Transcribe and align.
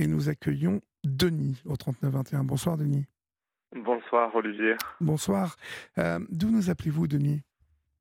et 0.00 0.06
nous 0.06 0.30
accueillons 0.30 0.80
Denis 1.04 1.62
au 1.66 1.76
3921. 1.76 2.42
Bonsoir 2.44 2.78
Denis. 2.78 3.04
Bonsoir 3.76 4.34
Olivier. 4.34 4.76
Bonsoir. 4.98 5.56
Euh, 5.98 6.18
d'où 6.30 6.50
nous 6.50 6.70
appelez-vous 6.70 7.06
Denis? 7.06 7.42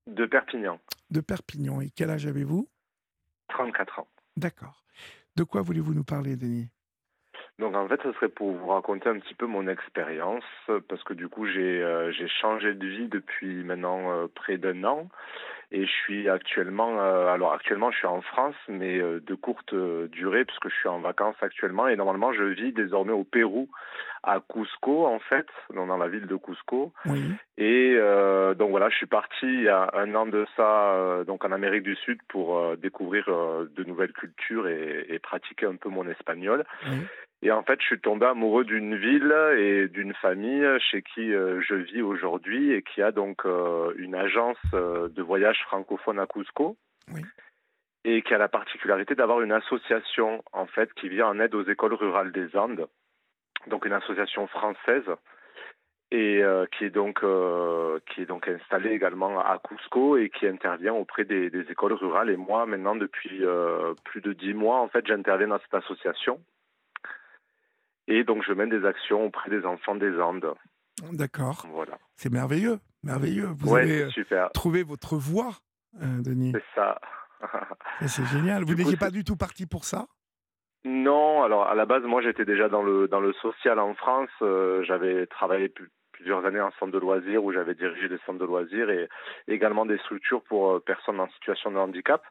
De 0.07 0.25
Perpignan. 0.25 0.79
De 1.11 1.19
Perpignan. 1.19 1.81
Et 1.81 1.89
quel 1.89 2.09
âge 2.09 2.25
avez-vous? 2.25 2.69
34 3.49 3.99
ans. 3.99 4.07
D'accord. 4.37 4.81
De 5.35 5.43
quoi 5.43 5.61
voulez-vous 5.61 5.93
nous 5.93 6.05
parler 6.05 6.37
Denis? 6.37 6.69
Donc 7.59 7.75
en 7.75 7.85
fait, 7.89 7.99
ce 8.01 8.13
serait 8.13 8.29
pour 8.29 8.53
vous 8.53 8.67
raconter 8.67 9.09
un 9.09 9.19
petit 9.19 9.35
peu 9.35 9.45
mon 9.45 9.67
expérience, 9.67 10.45
parce 10.87 11.03
que 11.03 11.13
du 11.13 11.27
coup, 11.27 11.45
j'ai 11.45 11.83
euh, 11.83 12.13
changé 12.39 12.73
de 12.73 12.87
vie 12.87 13.09
depuis 13.09 13.63
maintenant 13.65 14.09
euh, 14.11 14.27
près 14.33 14.57
d'un 14.57 14.85
an. 14.85 15.09
Et 15.71 15.85
je 15.85 15.91
suis 15.91 16.29
actuellement, 16.29 16.99
euh, 16.99 17.27
alors 17.27 17.53
actuellement, 17.53 17.91
je 17.91 17.97
suis 17.97 18.07
en 18.07 18.21
France, 18.21 18.55
mais 18.67 18.99
de 18.99 19.35
courte 19.35 19.73
durée, 19.75 20.45
puisque 20.45 20.69
je 20.69 20.75
suis 20.75 20.89
en 20.89 20.99
vacances 20.99 21.35
actuellement. 21.41 21.87
Et 21.87 21.95
normalement, 21.95 22.33
je 22.33 22.43
vis 22.43 22.73
désormais 22.73 23.13
au 23.13 23.23
Pérou, 23.23 23.69
à 24.23 24.39
Cusco, 24.39 25.05
en 25.05 25.19
fait, 25.19 25.47
dans 25.73 25.97
la 25.97 26.07
ville 26.07 26.27
de 26.27 26.35
Cusco. 26.35 26.93
Oui. 27.05 27.31
Et 27.57 27.95
donc 28.57 28.69
voilà, 28.71 28.89
je 28.89 28.95
suis 28.95 29.05
parti 29.05 29.45
il 29.45 29.63
y 29.63 29.69
a 29.69 29.89
un 29.93 30.13
an 30.15 30.25
de 30.25 30.45
ça, 30.55 31.23
donc 31.27 31.43
en 31.45 31.51
Amérique 31.51 31.83
du 31.83 31.95
Sud, 31.95 32.19
pour 32.27 32.77
découvrir 32.77 33.25
de 33.27 33.83
nouvelles 33.83 34.13
cultures 34.13 34.67
et, 34.67 35.05
et, 35.09 35.19
pratiquer 35.19 35.65
un 35.65 35.75
peu 35.75 35.89
mon 35.89 36.07
espagnol. 36.07 36.65
Oui. 36.85 36.99
Et 37.41 37.51
en 37.51 37.63
fait, 37.63 37.79
je 37.79 37.85
suis 37.85 37.99
tombé 37.99 38.25
amoureux 38.25 38.65
d'une 38.65 38.97
ville 38.97 39.33
et 39.57 39.87
d'une 39.87 40.13
famille 40.13 40.67
chez 40.79 41.01
qui 41.01 41.33
euh, 41.33 41.61
je 41.61 41.75
vis 41.75 42.01
aujourd'hui 42.01 42.73
et 42.73 42.81
qui 42.81 43.01
a 43.01 43.11
donc 43.11 43.45
euh, 43.45 43.93
une 43.97 44.15
agence 44.15 44.57
euh, 44.73 45.07
de 45.07 45.21
voyage 45.21 45.59
francophone 45.63 46.19
à 46.19 46.27
Cusco. 46.27 46.75
Oui. 47.13 47.21
Et 48.03 48.21
qui 48.23 48.33
a 48.33 48.37
la 48.37 48.49
particularité 48.49 49.15
d'avoir 49.15 49.41
une 49.41 49.51
association 49.51 50.43
en 50.51 50.65
fait 50.65 50.93
qui 50.93 51.09
vient 51.09 51.27
en 51.27 51.39
aide 51.39 51.55
aux 51.55 51.63
écoles 51.63 51.93
rurales 51.93 52.31
des 52.31 52.55
Andes, 52.55 52.87
donc 53.67 53.85
une 53.85 53.93
association 53.93 54.47
française 54.47 55.03
et 56.11 56.41
qui 56.71 56.85
est 56.85 56.89
donc 56.89 57.23
qui 58.07 58.21
est 58.21 58.25
donc 58.25 58.47
installée 58.47 58.91
également 58.91 59.39
à 59.39 59.59
Cusco 59.59 60.17
et 60.17 60.29
qui 60.29 60.47
intervient 60.47 60.93
auprès 60.93 61.23
des, 61.23 61.51
des 61.51 61.61
écoles 61.71 61.93
rurales. 61.93 62.31
Et 62.31 62.37
moi, 62.37 62.65
maintenant 62.65 62.95
depuis 62.95 63.43
plus 64.05 64.21
de 64.21 64.33
dix 64.33 64.55
mois, 64.55 64.81
en 64.81 64.87
fait, 64.87 65.05
j'interviens 65.05 65.49
dans 65.49 65.59
cette 65.59 65.83
association 65.83 66.39
et 68.09 68.23
donc, 68.23 68.43
je 68.45 68.51
mène 68.53 68.69
des 68.69 68.85
actions 68.85 69.25
auprès 69.25 69.51
des 69.51 69.63
enfants 69.65 69.93
des 69.93 70.19
Andes. 70.19 70.55
D'accord. 71.11 71.65
Voilà. 71.71 71.99
C'est 72.15 72.31
merveilleux, 72.31 72.79
merveilleux. 73.03 73.49
Vous 73.55 73.71
ouais, 73.71 73.81
avez 73.83 74.09
super. 74.09 74.49
trouvé 74.51 74.81
votre 74.81 75.15
voie, 75.15 75.51
euh, 76.01 76.21
Denis. 76.21 76.53
C'est 76.53 76.63
ça. 76.73 76.99
c'est 78.07 78.25
génial. 78.25 78.63
Vous 78.63 78.73
n'étiez 78.73 78.97
pas 78.97 79.11
du 79.11 79.23
tout 79.23 79.37
parti 79.37 79.67
pour 79.67 79.85
ça? 79.85 80.07
Non, 80.85 81.43
alors 81.43 81.67
à 81.67 81.75
la 81.75 81.85
base, 81.85 82.03
moi 82.03 82.21
j'étais 82.21 82.45
déjà 82.45 82.69
dans 82.69 82.83
le, 82.83 83.07
dans 83.07 83.19
le 83.19 83.33
social 83.33 83.79
en 83.79 83.93
France. 83.95 84.29
Euh, 84.41 84.83
j'avais 84.83 85.25
travaillé 85.27 85.71
plusieurs 86.13 86.45
années 86.45 86.61
en 86.61 86.71
centre 86.79 86.91
de 86.91 86.99
loisirs 86.99 87.43
où 87.43 87.51
j'avais 87.51 87.75
dirigé 87.75 88.07
des 88.07 88.17
centres 88.25 88.39
de 88.39 88.45
loisirs 88.45 88.89
et 88.89 89.09
également 89.47 89.85
des 89.85 89.97
structures 89.99 90.41
pour 90.43 90.71
euh, 90.71 90.79
personnes 90.79 91.19
en 91.19 91.29
situation 91.29 91.71
de 91.71 91.77
handicap. 91.77 92.23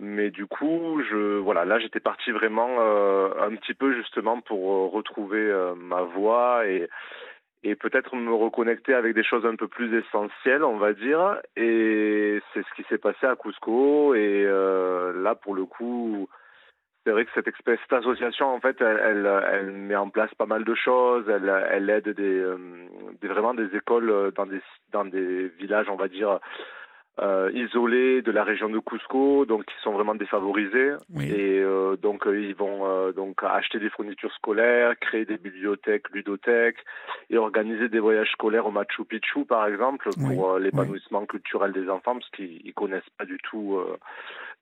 Mais 0.00 0.30
du 0.30 0.46
coup, 0.46 1.00
je 1.08 1.38
voilà, 1.38 1.64
là 1.64 1.78
j'étais 1.78 2.00
parti 2.00 2.32
vraiment 2.32 2.68
euh, 2.80 3.30
un 3.40 3.54
petit 3.54 3.74
peu 3.74 3.94
justement 3.94 4.40
pour 4.40 4.72
euh, 4.72 4.86
retrouver 4.88 5.40
euh, 5.40 5.74
ma 5.76 6.02
voix 6.02 6.66
et 6.66 6.88
et 7.62 7.76
peut-être 7.76 8.14
me 8.14 8.34
reconnecter 8.34 8.92
avec 8.92 9.14
des 9.14 9.24
choses 9.24 9.46
un 9.46 9.56
peu 9.56 9.68
plus 9.68 9.96
essentielles, 9.98 10.64
on 10.64 10.76
va 10.76 10.92
dire. 10.92 11.40
Et 11.56 12.38
c'est 12.52 12.62
ce 12.62 12.74
qui 12.76 12.86
s'est 12.90 12.98
passé 12.98 13.24
à 13.24 13.36
Cusco. 13.36 14.14
Et 14.14 14.44
là, 14.44 15.34
pour 15.34 15.54
le 15.54 15.64
coup, 15.64 16.28
c'est 17.04 17.10
vrai 17.10 17.24
que 17.24 17.30
cette, 17.34 17.48
cette 17.66 17.92
association, 17.92 18.46
en 18.46 18.60
fait, 18.60 18.80
elle, 18.80 19.00
elle, 19.02 19.42
elle, 19.52 19.70
met 19.72 19.96
en 19.96 20.08
place 20.08 20.34
pas 20.34 20.46
mal 20.46 20.64
de 20.64 20.74
choses. 20.74 21.28
Elle, 21.28 21.52
elle 21.70 21.90
aide 21.90 22.08
des, 22.08 22.42
des, 23.20 23.28
vraiment 23.28 23.54
des 23.54 23.74
écoles 23.76 24.32
dans 24.34 24.46
des, 24.46 24.60
dans 24.92 25.04
des 25.04 25.48
villages, 25.58 25.88
on 25.90 25.96
va 25.96 26.08
dire, 26.08 26.40
euh, 27.20 27.50
isolés 27.54 28.22
de 28.22 28.32
la 28.32 28.42
région 28.42 28.68
de 28.68 28.78
Cusco, 28.80 29.44
donc 29.46 29.64
qui 29.66 29.74
sont 29.82 29.92
vraiment 29.92 30.14
défavorisés. 30.14 30.94
Oui. 31.14 31.30
Et 31.30 31.60
euh, 31.60 31.96
donc 31.96 32.26
euh, 32.26 32.40
ils 32.40 32.56
vont 32.56 32.86
euh, 32.86 33.12
donc 33.12 33.42
acheter 33.44 33.78
des 33.78 33.90
fournitures 33.90 34.32
scolaires, 34.34 34.98
créer 34.98 35.24
des 35.24 35.38
bibliothèques, 35.38 36.10
ludothèques 36.10 36.84
et 37.30 37.38
organiser 37.38 37.88
des 37.88 38.00
voyages 38.00 38.32
scolaires 38.32 38.66
au 38.66 38.72
Machu 38.72 39.04
Picchu 39.04 39.44
par 39.44 39.66
exemple 39.66 40.08
pour 40.14 40.54
oui. 40.54 40.62
l'épanouissement 40.62 41.20
oui. 41.20 41.26
culturel 41.28 41.72
des 41.72 41.88
enfants 41.88 42.14
parce 42.14 42.30
qu'ils 42.30 42.74
connaissent 42.74 43.02
pas 43.16 43.24
du 43.24 43.38
tout 43.38 43.80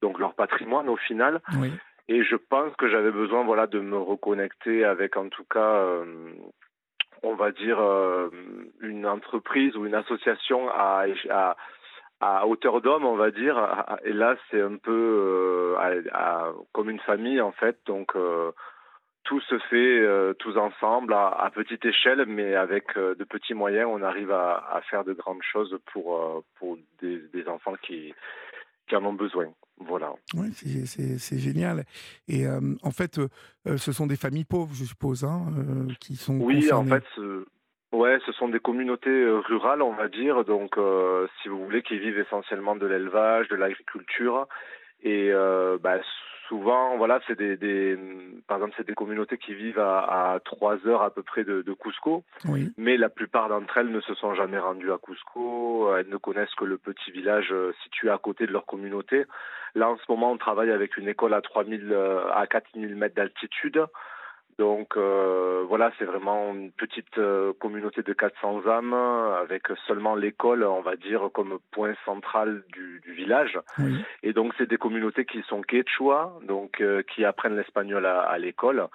donc 0.02 0.18
leur 0.18 0.34
patrimoine 0.34 0.88
au 0.90 0.96
final. 0.96 1.40
Oui. 1.58 1.72
Et 2.08 2.24
je 2.24 2.36
pense 2.36 2.74
que 2.76 2.88
j'avais 2.88 3.12
besoin 3.12 3.44
voilà 3.44 3.66
de 3.66 3.80
me 3.80 3.96
reconnecter 3.96 4.84
avec 4.84 5.16
en 5.16 5.28
tout 5.28 5.44
cas 5.44 5.86
on 7.22 7.34
va 7.34 7.52
dire 7.52 7.78
une 8.80 9.06
entreprise 9.06 9.76
ou 9.76 9.86
une 9.86 9.94
association 9.94 10.68
à, 10.70 11.06
hauteur 12.46 12.80
d'homme, 12.80 13.04
on 13.04 13.16
va 13.16 13.30
dire. 13.30 13.84
Et 14.04 14.12
là, 14.12 14.36
c'est 14.50 14.60
un 14.60 14.76
peu 14.76 15.76
euh, 15.78 16.52
comme 16.72 16.90
une 16.90 17.00
famille, 17.00 17.40
en 17.40 17.52
fait. 17.52 17.78
Donc, 17.86 18.14
euh, 18.16 18.52
tout 19.24 19.40
se 19.40 19.58
fait 19.58 20.00
euh, 20.00 20.32
tous 20.34 20.56
ensemble, 20.56 21.14
à, 21.14 21.50
petite 21.54 21.84
échelle, 21.84 22.24
mais 22.26 22.54
avec 22.56 22.96
de 22.96 23.24
petits 23.24 23.54
moyens, 23.54 23.88
on 23.90 24.02
arrive 24.02 24.32
à, 24.32 24.80
faire 24.90 25.04
de 25.04 25.12
grandes 25.12 25.42
choses 25.42 25.78
pour, 25.92 26.42
des, 27.00 27.48
enfants 27.48 27.74
qui 27.82 28.14
en 28.92 29.04
ont 29.04 29.12
besoin. 29.12 29.46
Voilà. 29.86 30.12
Oui, 30.34 30.52
c'est 30.54 31.38
génial. 31.38 31.84
Et 32.28 32.46
en 32.82 32.90
fait, 32.90 33.20
ce 33.64 33.92
sont 33.92 34.06
des 34.06 34.16
familles 34.16 34.44
pauvres, 34.44 34.74
je 34.74 34.84
suppose, 34.84 35.24
hein, 35.24 35.46
qui 36.00 36.16
sont. 36.16 36.38
Oui, 36.40 36.60
concernées. 36.60 36.92
en 36.92 36.94
fait. 36.96 37.46
Ouais, 37.92 38.18
ce 38.24 38.32
sont 38.32 38.48
des 38.48 38.58
communautés 38.58 39.28
rurales, 39.28 39.82
on 39.82 39.92
va 39.92 40.08
dire, 40.08 40.46
donc 40.46 40.78
euh, 40.78 41.26
si 41.42 41.48
vous 41.48 41.62
voulez, 41.62 41.82
qui 41.82 41.98
vivent 41.98 42.18
essentiellement 42.18 42.74
de 42.74 42.86
l'élevage, 42.86 43.48
de 43.48 43.56
l'agriculture, 43.56 44.48
et 45.02 45.30
euh, 45.30 45.76
bah, 45.78 45.98
souvent, 46.52 46.98
voilà, 46.98 47.18
c'est 47.26 47.38
des, 47.38 47.56
des, 47.56 47.98
par 48.46 48.58
exemple, 48.58 48.74
c'est 48.76 48.86
des 48.86 48.92
communautés 48.92 49.38
qui 49.38 49.54
vivent 49.54 49.78
à, 49.78 50.34
à 50.34 50.40
3 50.40 50.86
heures 50.86 51.00
à 51.00 51.08
peu 51.08 51.22
près 51.22 51.44
de, 51.44 51.62
de 51.62 51.72
Cusco, 51.72 52.24
oui. 52.44 52.70
mais 52.76 52.98
la 52.98 53.08
plupart 53.08 53.48
d'entre 53.48 53.78
elles 53.78 53.90
ne 53.90 54.02
se 54.02 54.14
sont 54.14 54.34
jamais 54.34 54.58
rendues 54.58 54.92
à 54.92 54.98
Cusco, 55.02 55.96
elles 55.96 56.10
ne 56.10 56.18
connaissent 56.18 56.54
que 56.54 56.66
le 56.66 56.76
petit 56.76 57.10
village 57.10 57.54
situé 57.82 58.10
à 58.10 58.18
côté 58.18 58.46
de 58.46 58.52
leur 58.52 58.66
communauté. 58.66 59.24
Là, 59.74 59.88
en 59.88 59.96
ce 59.96 60.02
moment, 60.10 60.32
on 60.32 60.36
travaille 60.36 60.70
avec 60.70 60.98
une 60.98 61.08
école 61.08 61.32
à 61.32 61.40
3000 61.40 61.96
à 62.34 62.46
4000 62.46 62.94
mètres 62.96 63.14
d'altitude. 63.14 63.82
Donc 64.58 64.96
euh, 64.96 65.64
voilà, 65.68 65.92
c'est 65.98 66.04
vraiment 66.04 66.52
une 66.52 66.72
petite 66.72 67.18
euh, 67.18 67.52
communauté 67.54 68.02
de 68.02 68.12
400 68.12 68.66
âmes 68.66 68.94
avec 68.94 69.62
seulement 69.86 70.14
l'école, 70.14 70.64
on 70.64 70.82
va 70.82 70.96
dire, 70.96 71.30
comme 71.32 71.58
point 71.70 71.94
central 72.04 72.62
du, 72.72 73.00
du 73.00 73.12
village. 73.12 73.58
Oui. 73.78 74.04
Et 74.22 74.32
donc 74.32 74.52
c'est 74.58 74.68
des 74.68 74.76
communautés 74.76 75.24
qui 75.24 75.42
sont 75.42 75.62
quechua, 75.62 76.32
donc 76.46 76.80
euh, 76.80 77.02
qui 77.02 77.24
apprennent 77.24 77.56
l'espagnol 77.56 78.04
à, 78.04 78.20
à 78.20 78.38
l'école. 78.38 78.86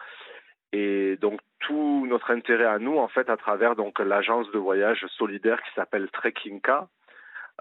Et 0.73 1.17
donc 1.17 1.39
tout 1.59 2.05
notre 2.07 2.31
intérêt 2.31 2.65
à 2.65 2.77
nous, 2.77 2.97
en 2.97 3.07
fait, 3.07 3.29
à 3.29 3.37
travers 3.37 3.75
donc 3.75 3.99
l'agence 3.99 4.49
de 4.51 4.59
voyage 4.59 5.05
solidaire 5.17 5.61
qui 5.63 5.73
s'appelle 5.73 6.09
Trekkinka, 6.11 6.87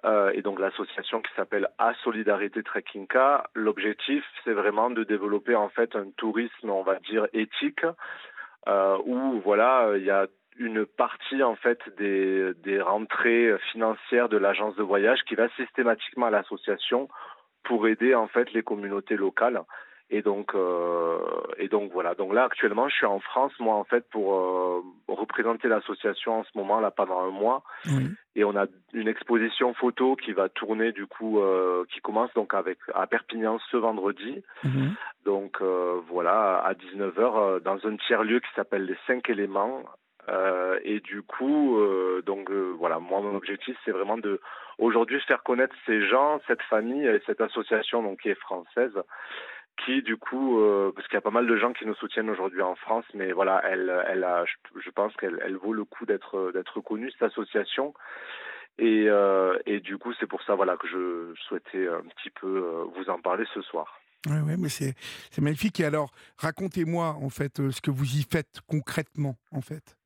euh, 0.04 0.30
et 0.34 0.42
donc 0.42 0.58
l'association 0.58 1.22
qui 1.22 1.32
s'appelle 1.34 1.68
A 1.78 1.94
Solidarité 2.04 2.62
Trekkinka. 2.62 3.48
L'objectif, 3.54 4.24
c'est 4.44 4.52
vraiment 4.52 4.90
de 4.90 5.04
développer 5.04 5.54
en 5.54 5.68
fait 5.68 5.96
un 5.96 6.10
tourisme, 6.16 6.70
on 6.70 6.82
va 6.82 6.96
dire 6.96 7.26
éthique, 7.32 7.84
euh, 8.68 8.98
où 9.04 9.40
voilà, 9.40 9.92
il 9.96 10.04
y 10.04 10.10
a 10.10 10.26
une 10.58 10.86
partie 10.86 11.42
en 11.42 11.54
fait 11.54 11.78
des, 11.98 12.52
des 12.62 12.80
rentrées 12.80 13.56
financières 13.72 14.28
de 14.28 14.36
l'agence 14.36 14.74
de 14.76 14.82
voyage 14.82 15.20
qui 15.28 15.34
va 15.34 15.48
systématiquement 15.50 16.26
à 16.26 16.30
l'association 16.30 17.08
pour 17.64 17.88
aider 17.88 18.14
en 18.14 18.28
fait 18.28 18.52
les 18.52 18.62
communautés 18.62 19.16
locales. 19.16 19.60
Et 20.08 20.22
donc, 20.22 20.54
euh, 20.54 21.18
et 21.58 21.66
donc 21.68 21.90
voilà. 21.92 22.14
Donc 22.14 22.32
là, 22.32 22.44
actuellement, 22.44 22.88
je 22.88 22.94
suis 22.94 23.06
en 23.06 23.18
France, 23.18 23.52
moi, 23.58 23.74
en 23.74 23.82
fait, 23.82 24.08
pour 24.10 24.34
euh, 24.34 24.80
représenter 25.08 25.66
l'association 25.66 26.38
en 26.40 26.44
ce 26.44 26.50
moment 26.56 26.78
là 26.78 26.92
pendant 26.92 27.20
un 27.20 27.30
mois. 27.30 27.64
Oui. 27.86 28.10
Et 28.36 28.44
on 28.44 28.54
a 28.54 28.66
une 28.92 29.08
exposition 29.08 29.74
photo 29.74 30.14
qui 30.14 30.32
va 30.32 30.48
tourner 30.48 30.92
du 30.92 31.06
coup, 31.06 31.40
euh, 31.40 31.84
qui 31.92 32.00
commence 32.00 32.32
donc 32.34 32.54
avec 32.54 32.78
à 32.94 33.06
Perpignan 33.08 33.58
ce 33.70 33.76
vendredi. 33.78 34.42
Mm 34.62 34.68
-hmm. 34.68 34.90
Donc 35.24 35.60
voilà, 36.12 36.58
à 36.58 36.74
19h 36.74 37.60
dans 37.62 37.78
un 37.88 37.96
tiers 37.96 38.22
lieu 38.22 38.38
qui 38.40 38.52
s'appelle 38.54 38.84
les 38.84 38.98
Cinq 39.06 39.28
Éléments. 39.28 39.82
et 40.92 41.00
du 41.00 41.22
coup, 41.22 41.62
donc 42.30 42.50
voilà, 42.80 42.96
moi 42.98 43.20
mon 43.20 43.34
objectif 43.40 43.74
c'est 43.84 43.94
vraiment 43.98 44.18
de 44.18 44.40
aujourd'hui 44.78 45.20
faire 45.28 45.42
connaître 45.42 45.76
ces 45.86 46.00
gens, 46.12 46.30
cette 46.48 46.64
famille 46.74 47.06
et 47.14 47.20
cette 47.26 47.40
association 47.48 48.02
donc 48.06 48.16
qui 48.20 48.28
est 48.28 48.40
française 48.48 48.96
qui 49.84 50.02
du 50.02 50.16
coup, 50.16 50.60
euh, 50.60 50.92
parce 50.94 51.06
qu'il 51.06 51.14
y 51.14 51.18
a 51.18 51.22
pas 51.22 51.30
mal 51.30 51.46
de 51.46 51.56
gens 51.56 51.72
qui 51.72 51.86
nous 51.86 51.94
soutiennent 51.94 52.30
aujourd'hui 52.30 52.62
en 52.62 52.74
France, 52.76 53.04
mais 53.14 53.32
voilà, 53.32 53.62
elle, 53.64 53.92
elle 54.08 54.24
a, 54.24 54.44
je, 54.44 54.90
pense 54.90 55.14
qu'elle 55.16 55.40
elle 55.44 55.56
vaut 55.56 55.72
le 55.72 55.84
coup 55.84 56.06
d'être 56.06 56.52
d'être 56.52 56.80
connue 56.80 57.10
cette 57.12 57.30
association. 57.30 57.94
Et, 58.78 59.06
euh, 59.08 59.58
et 59.64 59.80
du 59.80 59.96
coup, 59.96 60.12
c'est 60.20 60.26
pour 60.26 60.42
ça 60.42 60.54
voilà 60.54 60.76
que 60.76 60.86
je 60.86 61.34
souhaitais 61.48 61.88
un 61.88 62.02
petit 62.02 62.30
peu 62.30 62.84
vous 62.94 63.10
en 63.10 63.20
parler 63.20 63.44
ce 63.54 63.62
soir. 63.62 64.00
Oui, 64.26 64.38
ouais, 64.40 64.56
mais 64.58 64.68
c'est 64.68 64.94
magnifique. 65.40 65.80
Et 65.80 65.84
alors, 65.84 66.10
racontez-moi 66.38 67.16
en 67.20 67.30
fait 67.30 67.70
ce 67.70 67.80
que 67.80 67.90
vous 67.90 68.16
y 68.16 68.26
faites 68.30 68.60
concrètement, 68.66 69.36
en 69.52 69.60
fait. 69.60 69.96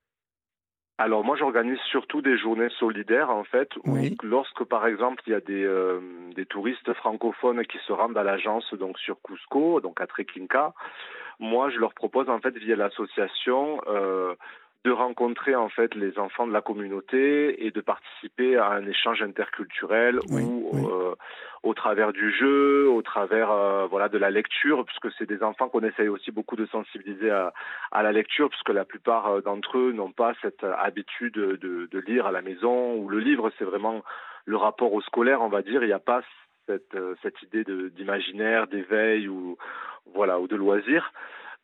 Alors 1.00 1.25
moi 1.25 1.35
j'organise 1.35 1.79
surtout 1.88 2.20
des 2.20 2.37
journées 2.37 2.69
solidaires 2.79 3.31
en 3.31 3.43
fait 3.43 3.70
où 3.87 3.97
lorsque 4.23 4.64
par 4.64 4.87
exemple 4.87 5.23
il 5.26 5.31
y 5.31 5.35
a 5.35 5.41
des, 5.41 5.67
des 6.37 6.44
touristes 6.44 6.93
francophones 6.93 7.64
qui 7.64 7.79
se 7.87 7.93
rendent 7.94 8.19
à 8.19 8.23
l'agence 8.23 8.75
donc 8.75 8.99
sur 8.99 9.17
Cusco 9.23 9.81
donc 9.81 9.99
à 10.02 10.06
Trequinca, 10.06 10.75
moi 11.38 11.70
je 11.70 11.79
leur 11.79 11.94
propose 11.94 12.29
en 12.29 12.38
fait 12.41 12.55
via 12.58 12.76
l'association 12.76 13.81
euh, 13.88 14.35
de 14.85 14.91
rencontrer 14.93 15.55
en 15.55 15.69
fait 15.69 15.94
les 15.94 16.19
enfants 16.19 16.47
de 16.47 16.53
la 16.53 16.62
communauté 16.62 17.67
et 17.67 17.71
de 17.71 17.81
participer 17.82 18.56
à 18.56 18.69
un 18.69 18.87
échange 18.87 19.21
interculturel 19.21 20.19
ou 20.31 20.71
euh, 20.75 21.15
au 21.62 21.75
travers 21.75 22.15
du 22.15 22.32
jeu, 22.32 22.88
au 22.88 23.03
travers 23.03 23.50
euh, 23.50 23.87
voilà 23.87 24.09
de 24.09 24.17
la 24.17 24.31
lecture, 24.31 24.87
puisque 24.87 25.15
c'est 25.19 25.29
des 25.29 25.43
enfants 25.43 25.69
qu'on 25.69 25.82
essaye 25.82 26.09
aussi 26.09 26.31
beaucoup 26.31 26.56
de 26.56 26.65
sensibiliser 26.67 27.31
à, 27.31 27.53
à 27.93 28.03
la 28.03 28.12
lecture, 28.12 28.49
puisque 28.49 28.71
la 28.71 28.87
plupart 28.87 29.27
euh, 29.27 29.41
d'entre 29.43 29.77
eux 29.77 29.93
n'ont 29.93 30.12
pas 30.12 30.32
cette 30.41 30.65
habitude 30.65 31.35
de, 31.35 31.87
de, 31.91 31.99
lire 32.06 32.25
à 32.27 32.32
la 32.32 32.41
maison, 32.41 32.94
ou 32.94 33.11
le 33.11 33.19
livre. 33.19 33.53
C'est 33.59 33.65
vraiment 33.65 34.03
le 34.47 34.56
rapport 34.56 34.94
au 34.94 35.03
scolaire, 35.03 35.43
on 35.43 35.49
va 35.49 35.61
dire, 35.61 35.82
il 35.82 35.88
n'y 35.88 35.93
a 35.93 35.99
pas 35.99 36.23
cette, 36.67 36.97
cette 37.23 37.43
idée 37.43 37.65
d'imaginaire, 37.91 38.67
d'éveil 38.67 39.29
ou 39.29 39.59
voilà 40.15 40.41
ou 40.41 40.49
de 40.49 40.56
loisir. 40.56 41.12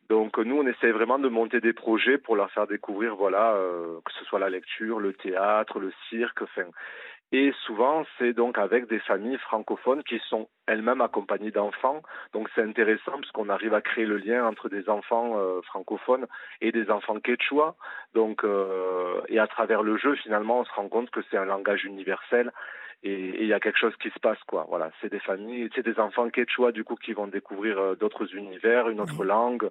Donc 0.09 0.37
nous, 0.37 0.57
on 0.57 0.67
essaie 0.67 0.91
vraiment 0.91 1.19
de 1.19 1.27
monter 1.27 1.59
des 1.59 1.73
projets 1.73 2.17
pour 2.17 2.35
leur 2.35 2.49
faire 2.51 2.67
découvrir, 2.67 3.15
voilà, 3.15 3.53
euh, 3.53 3.99
que 4.05 4.13
ce 4.13 4.23
soit 4.25 4.39
la 4.39 4.49
lecture, 4.49 4.99
le 4.99 5.13
théâtre, 5.13 5.79
le 5.79 5.91
cirque, 6.09 6.41
enfin. 6.41 6.69
Et 7.33 7.51
souvent, 7.65 8.05
c'est 8.17 8.31
donc 8.31 8.57
avec 8.57 8.87
des 8.87 8.99
familles 8.99 9.37
francophones 9.39 10.01
qui 10.03 10.17
sont 10.29 10.47
elles-mêmes 10.65 11.01
accompagnées 11.01 11.51
d'enfants. 11.51 12.01
Donc 12.31 12.47
c'est 12.55 12.61
intéressant 12.63 13.11
parce 13.11 13.31
qu'on 13.31 13.49
arrive 13.49 13.73
à 13.73 13.81
créer 13.81 14.05
le 14.05 14.17
lien 14.17 14.45
entre 14.45 14.69
des 14.69 14.87
enfants 14.87 15.37
euh, 15.37 15.61
francophones 15.63 16.25
et 16.61 16.71
des 16.71 16.89
enfants 16.89 17.19
quechua. 17.19 17.75
Donc 18.13 18.45
euh, 18.45 19.19
et 19.27 19.39
à 19.39 19.47
travers 19.47 19.83
le 19.83 19.97
jeu, 19.97 20.15
finalement, 20.15 20.61
on 20.61 20.63
se 20.63 20.71
rend 20.71 20.87
compte 20.87 21.09
que 21.09 21.19
c'est 21.29 21.35
un 21.35 21.43
langage 21.43 21.83
universel 21.83 22.53
et 23.03 23.43
il 23.43 23.47
y 23.47 23.53
a 23.53 23.59
quelque 23.59 23.77
chose 23.77 23.95
qui 23.97 24.09
se 24.09 24.19
passe 24.19 24.41
quoi. 24.47 24.65
Voilà 24.69 24.91
c'est 25.01 25.11
des 25.11 25.19
familles 25.19 25.69
c'est 25.75 25.85
des 25.85 25.99
enfants 25.99 26.29
quechua 26.29 26.71
du 26.71 26.83
coup 26.83 26.95
qui 26.95 27.13
vont 27.13 27.27
découvrir 27.27 27.77
euh, 27.79 27.95
d'autres 27.95 28.35
univers 28.35 28.89
une 28.89 28.99
autre 28.99 29.23
langue. 29.23 29.69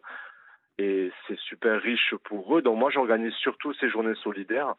Et 0.79 1.11
c'est 1.27 1.39
super 1.39 1.81
riche 1.81 2.15
pour 2.25 2.57
eux. 2.57 2.63
Donc 2.63 2.79
moi 2.79 2.91
j'organise 2.91 3.33
surtout 3.35 3.73
ces 3.75 3.89
journées 3.89 4.15
solidaires. 4.17 4.75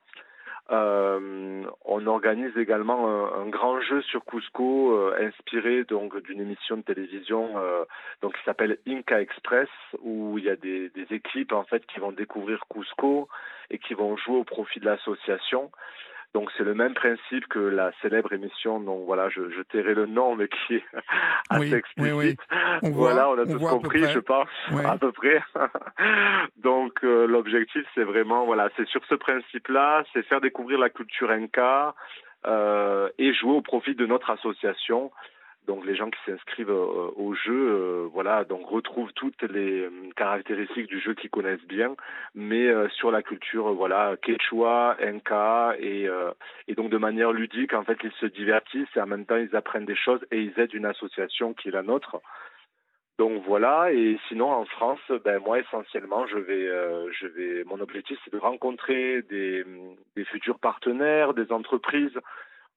Euh, 0.70 1.64
on 1.86 2.08
organise 2.08 2.58
également 2.58 3.34
un, 3.34 3.48
grand 3.48 3.80
jeu 3.80 4.02
sur 4.02 4.26
Cusco 4.26 4.92
euh, 4.92 5.16
inspiré 5.26 5.86
donc 5.86 6.22
d'une 6.24 6.42
émission 6.42 6.76
de 6.76 6.82
télévision 6.82 7.54
euh, 7.56 7.86
donc 8.22 8.36
qui 8.36 8.44
s'appelle 8.44 8.78
Inca 8.86 9.22
Express 9.22 9.70
où 10.02 10.38
il 10.38 10.44
y 10.44 10.50
a 10.50 10.58
des, 10.58 10.90
des 10.90 11.08
équipes 11.16 11.54
en 11.54 11.64
fait 11.64 11.86
qui 11.86 12.02
vont 12.02 12.12
découvrir 12.12 12.66
Cusco 12.70 13.30
et 13.70 13.80
qui 13.80 13.94
vont 13.94 14.18
jouer 14.18 14.36
au 14.36 14.44
profit 14.44 14.82
de 14.82 14.86
l'association 14.86 15.72
donc 16.38 16.52
c'est 16.56 16.64
le 16.64 16.76
même 16.76 16.94
principe 16.94 17.48
que 17.48 17.58
la 17.58 17.92
célèbre 18.04 18.32
émission 18.32 18.80
dont 18.80 19.04
voilà 19.08 19.28
je, 19.28 19.50
je 19.50 19.64
tairai 19.64 19.96
le 19.96 20.06
nom 20.06 20.36
mais 20.36 20.48
qui 20.48 20.76
est 20.76 20.84
assez 21.50 21.74
explicite. 21.74 22.40
On 22.84 22.92
voilà, 22.92 23.28
on 23.32 23.40
a 23.40 23.46
tous 23.48 23.58
compris, 23.58 24.04
je 24.04 24.20
pense, 24.20 24.48
à 24.86 25.00
peu 25.00 25.12
près. 25.12 25.42
Donc 26.58 27.04
euh, 27.04 27.26
l'objectif 27.26 27.82
c'est 27.96 28.04
vraiment 28.04 28.46
voilà, 28.46 28.70
c'est 28.78 28.88
sur 28.88 29.04
ce 29.10 29.16
principe-là, 29.16 30.04
c'est 30.14 30.22
faire 30.28 30.40
découvrir 30.40 30.78
la 30.78 30.92
culture 30.92 31.32
inca 31.32 31.96
euh, 32.46 33.10
et 33.18 33.34
jouer 33.34 33.54
au 33.54 33.62
profit 33.62 33.96
de 33.96 34.06
notre 34.06 34.30
association. 34.30 35.10
Donc 35.68 35.86
les 35.86 35.96
gens 35.96 36.10
qui 36.10 36.20
s'inscrivent 36.26 36.70
euh, 36.70 37.12
au 37.18 37.34
jeu, 37.34 37.52
euh, 37.52 38.10
voilà, 38.14 38.46
donc 38.46 38.66
retrouvent 38.68 39.12
toutes 39.14 39.42
les 39.44 39.82
euh, 39.82 39.92
caractéristiques 40.16 40.88
du 40.88 41.02
jeu 41.02 41.14
qu'ils 41.14 41.30
connaissent 41.30 41.68
bien, 41.68 41.96
mais 42.34 42.70
sur 42.92 43.12
la 43.12 43.22
culture, 43.22 43.74
voilà, 43.74 44.16
quechua, 44.22 44.96
inca, 45.02 45.76
et, 45.80 46.08
donc 46.76 46.90
de 46.90 46.98
manière 46.98 47.34
ludique, 47.34 47.74
en 47.74 47.84
fait, 47.84 47.98
ils 48.04 48.12
se 48.14 48.26
divertissent 48.28 48.96
et 48.96 49.02
en 49.02 49.08
même 49.08 49.26
temps 49.26 49.36
ils 49.36 49.56
apprennent 49.56 49.86
des 49.86 49.96
choses 49.96 50.22
et 50.32 50.40
ils 50.42 50.58
aident 50.58 50.74
une 50.74 50.86
association 50.86 51.54
qui 51.54 51.68
est 51.68 51.72
la 51.72 51.84
nôtre. 51.84 52.22
Donc 53.18 53.44
voilà, 53.46 53.92
et 53.92 54.18
sinon 54.28 54.52
en 54.52 54.66
France, 54.66 55.00
ben 55.26 55.40
moi 55.40 55.60
essentiellement, 55.60 56.28
je 56.28 56.38
vais, 56.38 56.68
je 57.12 57.28
vais, 57.28 57.64
mon 57.66 57.80
objectif 57.82 58.18
c'est 58.24 58.32
de 58.32 58.38
rencontrer 58.38 59.24
des, 59.24 59.66
des 60.16 60.26
futurs 60.26 60.60
partenaires, 60.60 61.34
des 61.34 61.52
entreprises 61.52 62.18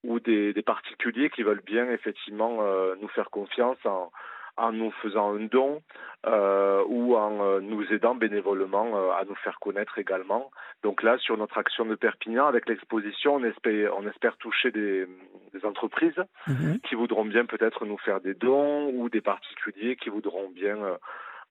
ou 0.05 0.20
des, 0.20 0.52
des, 0.52 0.62
particuliers 0.62 1.31
qui 1.31 1.43
veulent 1.43 1.62
bien 1.64 1.91
effectivement 1.91 2.58
euh, 2.62 2.94
nous 3.00 3.08
faire 3.08 3.31
confiance 3.31 3.79
en, 3.85 4.11
en, 4.56 4.73
nous 4.73 4.91
faisant 5.02 5.35
un 5.35 5.44
don 5.44 5.82
euh, 6.26 6.82
ou 6.87 7.17
en 7.17 7.43
euh, 7.43 7.61
nous 7.61 7.85
aidant 7.93 8.14
bénévolement 8.14 8.97
euh, 8.97 9.11
à 9.12 9.25
nous 9.25 9.35
faire 9.37 9.58
connaître 9.58 9.99
également. 9.99 10.50
Donc 10.82 11.02
là, 11.02 11.19
sur 11.19 11.37
notre 11.37 11.58
action 11.58 11.85
de 11.87 11.94
Perpignan, 11.94 12.47
avec 12.47 12.69
l'exposition, 12.69 13.37
on 13.37 13.44
espère, 13.44 13.97
on 13.97 14.06
espère 14.06 14.37
toucher 14.37 14.70
des, 14.70 15.06
des 15.52 15.64
entreprises 15.64 16.23
mhm. 16.46 16.81
qui 16.81 16.94
voudront 16.94 17.25
bien 17.25 17.46
peut-être 17.46 17.85
nous 17.85 17.99
faire 17.99 18.20
des 18.20 18.35
dons 18.35 18.88
ou 18.94 19.08
des 19.08 19.20
particuliers 19.20 19.96
qui 19.96 20.08
voudront 20.08 20.49
bien 20.50 20.79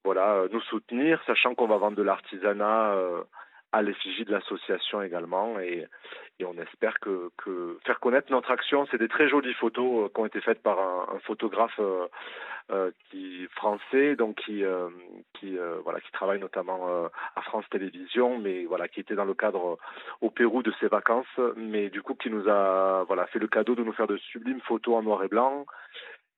voilà, 0.06 0.46
nous 0.52 0.62
soutenir, 0.62 1.22
sachant 1.28 1.56
qu'on 1.56 1.68
va 1.68 1.78
vendre 1.78 1.98
de 1.98 2.04
l'artisanat 2.04 2.96
à 3.72 3.82
l'effigie 3.82 4.26
de 4.26 4.32
l'association 4.32 5.02
également 5.02 5.60
et, 5.60 5.88
on 6.42 6.58
espère 6.58 6.98
que, 7.02 7.32
faire 7.86 8.00
connaître 8.00 8.32
notre 8.32 8.50
action, 8.50 8.88
c'est 8.90 8.98
des 8.98 9.10
très 9.10 9.28
jolies 9.28 9.54
photos 9.56 10.06
euh, 10.06 10.08
qui 10.08 10.22
ont 10.22 10.26
été 10.26 10.40
faites 10.40 10.64
par 10.64 10.80
un, 10.80 11.20
photographe 11.26 11.78
euh, 11.80 12.08
euh, 12.72 12.92
qui 13.10 13.46
français 13.56 14.16
donc 14.16 14.38
qui 14.38 14.64
qui 15.34 15.58
voilà 15.84 16.00
qui 16.00 16.12
travaille 16.12 16.40
notamment 16.40 16.88
à 17.36 17.42
France 17.42 17.66
Télévisions 17.70 18.40
mais 18.40 18.64
voilà 18.66 18.88
qui 18.88 19.02
était 19.02 19.16
dans 19.16 19.26
le 19.26 19.34
cadre 19.34 19.80
au 20.22 20.30
Pérou 20.30 20.64
de 20.64 20.72
ses 20.80 20.88
vacances 20.88 21.40
mais 21.58 21.90
du 21.90 22.02
coup 22.02 22.14
qui 22.14 22.30
nous 22.30 22.48
a 22.48 23.04
voilà 23.04 23.26
fait 23.28 23.40
le 23.40 23.48
cadeau 23.48 23.76
de 23.76 23.84
nous 23.84 23.94
faire 23.94 24.08
de 24.08 24.18
sublimes 24.18 24.62
photos 24.62 24.96
en 24.96 25.04
noir 25.04 25.24
et 25.24 25.28
blanc. 25.28 25.66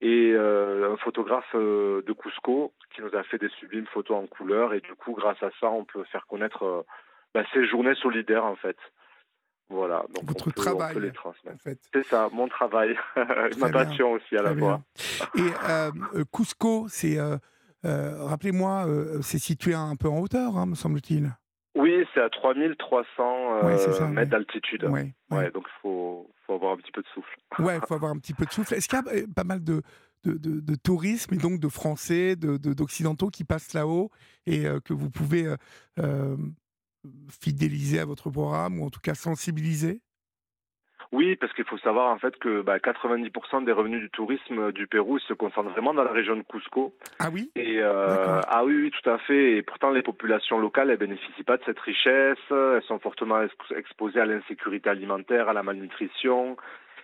Et 0.03 0.33
un 0.35 0.97
photographe 0.97 1.53
de 1.53 2.13
Cusco 2.13 2.73
qui 2.95 3.01
nous 3.01 3.15
a 3.15 3.21
fait 3.23 3.37
des 3.37 3.49
sublimes 3.59 3.85
photos 3.85 4.17
en 4.17 4.25
couleur. 4.25 4.73
Et 4.73 4.79
du 4.79 4.95
coup 4.95 5.13
grâce 5.13 5.41
à 5.43 5.51
ça 5.59 5.69
on 5.69 5.85
peut 5.85 6.03
faire 6.05 6.25
connaître 6.25 6.85
bah, 7.33 7.43
ces 7.53 7.65
journées 7.67 7.95
solidaires 7.95 8.45
en 8.45 8.55
fait. 8.55 8.77
Voilà, 9.71 10.03
donc 10.13 10.25
votre 10.25 10.51
travail, 10.51 10.99
les 10.99 11.11
En 11.25 11.57
fait. 11.57 11.79
C'est 11.93 12.03
ça, 12.03 12.27
mon 12.33 12.49
travail, 12.49 12.93
ma 13.57 13.69
passion 13.69 14.11
aussi 14.11 14.35
à 14.35 14.41
la 14.41 14.55
fois. 14.55 14.81
Et 15.35 15.39
euh, 15.39 15.91
euh, 16.15 16.23
Cusco, 16.31 16.87
c'est, 16.89 17.17
euh, 17.17 17.37
rappelez-moi, 17.85 18.85
c'est 19.21 19.39
situé 19.39 19.73
un 19.73 19.95
peu 19.95 20.09
en 20.09 20.19
hauteur, 20.19 20.57
hein, 20.57 20.65
me 20.65 20.75
semble-t-il. 20.75 21.31
Oui, 21.75 22.05
c'est 22.13 22.21
à 22.21 22.29
3300 22.29 24.09
mètres 24.09 24.31
d'altitude. 24.31 24.83
Ouais, 24.83 25.13
donc 25.51 25.63
il 25.67 25.81
faut, 25.81 26.29
faut, 26.45 26.53
avoir 26.53 26.73
un 26.73 26.77
petit 26.77 26.91
peu 26.91 27.01
de 27.01 27.07
souffle. 27.07 27.37
Ouais, 27.59 27.77
il 27.77 27.81
faut 27.87 27.93
avoir 27.93 28.11
un 28.11 28.17
petit 28.17 28.33
peu 28.33 28.45
de 28.45 28.51
souffle. 28.51 28.73
Est-ce 28.73 28.89
qu'il 28.89 28.99
y 28.99 29.21
a 29.21 29.27
pas 29.33 29.45
mal 29.45 29.63
de, 29.63 29.81
de, 30.25 30.37
de, 30.37 30.75
tourisme 30.75 31.33
et 31.33 31.37
donc 31.37 31.61
de 31.61 31.69
Français, 31.69 32.35
d'Occidentaux 32.35 33.29
qui 33.29 33.45
passent 33.45 33.73
là-haut 33.73 34.11
et 34.45 34.65
que 34.83 34.93
vous 34.93 35.09
pouvez 35.09 35.47
fidéliser 37.29 37.99
à 37.99 38.05
votre 38.05 38.29
programme 38.29 38.79
ou 38.79 38.85
en 38.85 38.89
tout 38.89 38.99
cas 38.99 39.15
sensibiliser? 39.15 40.01
Oui, 41.11 41.35
parce 41.35 41.51
qu'il 41.53 41.65
faut 41.65 41.77
savoir 41.79 42.09
en 42.13 42.17
fait 42.19 42.37
que 42.37 42.61
bah, 42.61 42.77
90% 42.77 43.65
des 43.65 43.73
revenus 43.73 43.99
du 43.99 44.09
tourisme 44.09 44.71
du 44.71 44.87
Pérou 44.87 45.19
se 45.19 45.33
concentrent 45.33 45.71
vraiment 45.71 45.93
dans 45.93 46.05
la 46.05 46.11
région 46.11 46.37
de 46.37 46.43
Cusco. 46.43 46.95
Ah 47.19 47.29
oui? 47.33 47.51
Et 47.57 47.79
euh, 47.79 48.39
ah 48.47 48.63
oui, 48.63 48.75
oui, 48.75 48.91
tout 48.91 49.09
à 49.09 49.17
fait. 49.17 49.57
Et 49.57 49.61
pourtant, 49.61 49.91
les 49.91 50.03
populations 50.03 50.57
locales, 50.57 50.89
elles 50.89 50.97
bénéficient 50.97 51.43
pas 51.43 51.57
de 51.57 51.63
cette 51.65 51.79
richesse. 51.79 52.37
Elles 52.49 52.83
sont 52.87 52.99
fortement 52.99 53.41
exposées 53.75 54.21
à 54.21 54.25
l'insécurité 54.25 54.89
alimentaire, 54.89 55.49
à 55.49 55.53
la 55.53 55.63
malnutrition. 55.63 56.55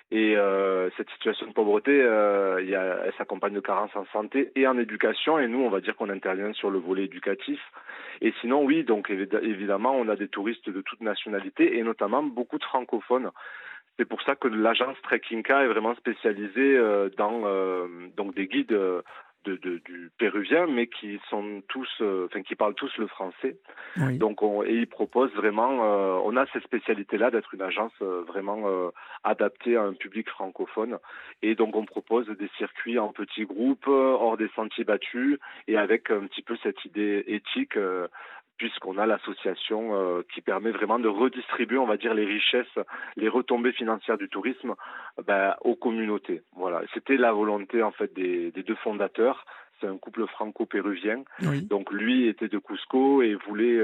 Et 0.09 0.37
euh, 0.37 0.89
cette 0.95 1.09
situation 1.09 1.47
de 1.47 1.51
pauvreté, 1.51 1.91
euh, 2.01 2.63
y 2.63 2.75
a, 2.75 2.99
elle 3.05 3.13
s'accompagne 3.17 3.53
de 3.53 3.59
carences 3.59 3.95
en 3.95 4.05
santé 4.13 4.53
et 4.55 4.65
en 4.67 4.77
éducation. 4.77 5.37
Et 5.37 5.49
nous, 5.49 5.59
on 5.59 5.69
va 5.69 5.81
dire 5.81 5.97
qu'on 5.97 6.09
intervient 6.09 6.53
sur 6.53 6.69
le 6.69 6.79
volet 6.79 7.03
éducatif. 7.03 7.59
Et 8.21 8.33
sinon, 8.41 8.63
oui, 8.63 8.83
donc 8.83 9.09
évidemment, 9.09 9.95
on 9.95 10.09
a 10.09 10.15
des 10.15 10.27
touristes 10.27 10.69
de 10.69 10.81
toute 10.81 11.01
nationalité 11.01 11.77
et 11.77 11.83
notamment 11.83 12.23
beaucoup 12.23 12.57
de 12.57 12.63
francophones. 12.63 13.31
C'est 13.97 14.05
pour 14.05 14.21
ça 14.21 14.35
que 14.35 14.47
l'agence 14.47 14.97
Trekkinga 15.03 15.63
est 15.63 15.67
vraiment 15.67 15.95
spécialisée 15.95 16.77
euh, 16.77 17.09
dans 17.17 17.41
euh, 17.45 17.87
des 18.35 18.47
guides 18.47 18.77
de, 19.47 19.81
du 19.85 20.11
péruvien, 20.17 20.67
mais 20.67 20.87
qui 20.87 21.19
sont 21.29 21.61
tous, 21.67 21.89
euh, 22.01 22.25
enfin 22.25 22.41
qui 22.41 22.55
parlent 22.55 22.75
tous 22.75 22.95
le 22.97 23.07
français. 23.07 23.57
Donc, 23.95 24.43
on, 24.43 24.63
et 24.63 24.73
ils 24.73 24.87
proposent 24.87 25.33
vraiment, 25.33 25.83
euh, 25.83 26.19
on 26.23 26.35
a 26.37 26.45
cette 26.47 26.63
spécialité-là 26.63 27.31
d'être 27.31 27.53
une 27.53 27.61
agence 27.61 27.93
euh, 28.01 28.23
vraiment 28.27 28.65
adaptée 29.23 29.75
à 29.75 29.83
un 29.83 29.93
public 29.93 30.29
francophone. 30.29 30.97
Et 31.41 31.55
donc, 31.55 31.75
on 31.75 31.85
propose 31.85 32.27
des 32.27 32.49
circuits 32.57 32.99
en 32.99 33.11
petits 33.11 33.45
groupes, 33.45 33.87
hors 33.87 34.37
des 34.37 34.49
sentiers 34.55 34.83
battus, 34.83 35.39
et 35.67 35.77
avec 35.77 36.11
un 36.11 36.27
petit 36.27 36.41
peu 36.41 36.55
cette 36.63 36.83
idée 36.85 37.23
éthique 37.27 37.77
puisqu'on 38.57 38.97
a 38.97 39.05
l'association 39.05 39.95
euh, 39.95 40.21
qui 40.33 40.41
permet 40.41 40.71
vraiment 40.71 40.99
de 40.99 41.07
redistribuer, 41.07 41.77
on 41.77 41.85
va 41.85 41.97
dire, 41.97 42.13
les 42.13 42.25
richesses, 42.25 42.79
les 43.15 43.29
retombées 43.29 43.71
financières 43.71 44.17
du 44.17 44.29
tourisme 44.29 44.75
ben, 45.25 45.55
aux 45.61 45.75
communautés. 45.75 46.41
Voilà, 46.55 46.81
c'était 46.93 47.17
la 47.17 47.31
volonté 47.31 47.83
en 47.83 47.91
fait 47.91 48.13
des, 48.13 48.51
des 48.51 48.63
deux 48.63 48.75
fondateurs, 48.75 49.45
c'est 49.79 49.87
un 49.87 49.97
couple 49.97 50.25
franco-péruvien. 50.27 51.23
Donc 51.63 51.91
lui 51.91 52.27
était 52.27 52.47
de 52.47 52.57
Cusco 52.57 53.21
et 53.21 53.35
voulait 53.35 53.79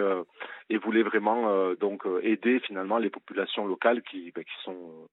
et 0.71 0.77
voulait 0.77 1.03
vraiment 1.03 1.73
donc 1.79 2.07
aider 2.23 2.59
finalement 2.61 2.97
les 2.97 3.11
populations 3.11 3.67
locales 3.67 4.01
qui 4.01 4.31
ben, 4.31 4.43
qui 4.43 4.63
sont 4.63 5.07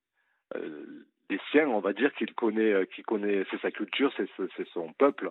les 1.28 1.38
siens, 1.50 1.68
on 1.68 1.80
va 1.80 1.92
dire 1.92 2.14
qu'il 2.14 2.32
connaît 2.32 2.86
qui 2.94 3.02
connaît. 3.02 3.44
C'est 3.50 3.60
sa 3.60 3.70
culture, 3.70 4.10
c'est 4.16 4.68
son 4.72 4.90
peuple 4.94 5.30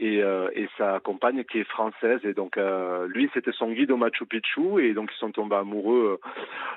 et, 0.00 0.22
euh, 0.22 0.48
et 0.54 0.66
sa 0.78 0.98
compagne 0.98 1.44
qui 1.44 1.58
est 1.58 1.68
française. 1.68 2.20
Et 2.24 2.32
donc, 2.32 2.56
euh, 2.56 3.06
lui, 3.06 3.30
c'était 3.34 3.52
son 3.52 3.70
guide 3.70 3.90
au 3.90 3.98
Machu 3.98 4.24
Picchu. 4.26 4.82
Et 4.82 4.94
donc, 4.94 5.10
ils 5.14 5.18
sont 5.18 5.30
tombés 5.30 5.56
amoureux 5.56 6.18
euh, 6.24 6.28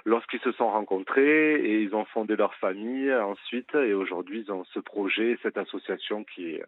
lorsqu'ils 0.05 0.41
se 0.41 0.51
sont 0.51 0.69
rencontrés 0.69 1.55
et 1.55 1.81
ils 1.81 1.95
ont 1.95 2.05
fondé 2.05 2.35
leur 2.35 2.53
famille 2.55 3.13
ensuite. 3.13 3.73
Et 3.75 3.93
aujourd'hui, 3.93 4.43
ils 4.45 4.51
ont 4.51 4.65
ce 4.73 4.79
projet, 4.79 5.39
cette 5.41 5.57
association 5.57 6.25
qui 6.25 6.51
est 6.51 6.63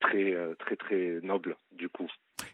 très, 0.00 0.34
très, 0.58 0.76
très 0.76 1.20
noble, 1.22 1.56
du 1.72 1.88
coup. 1.88 2.08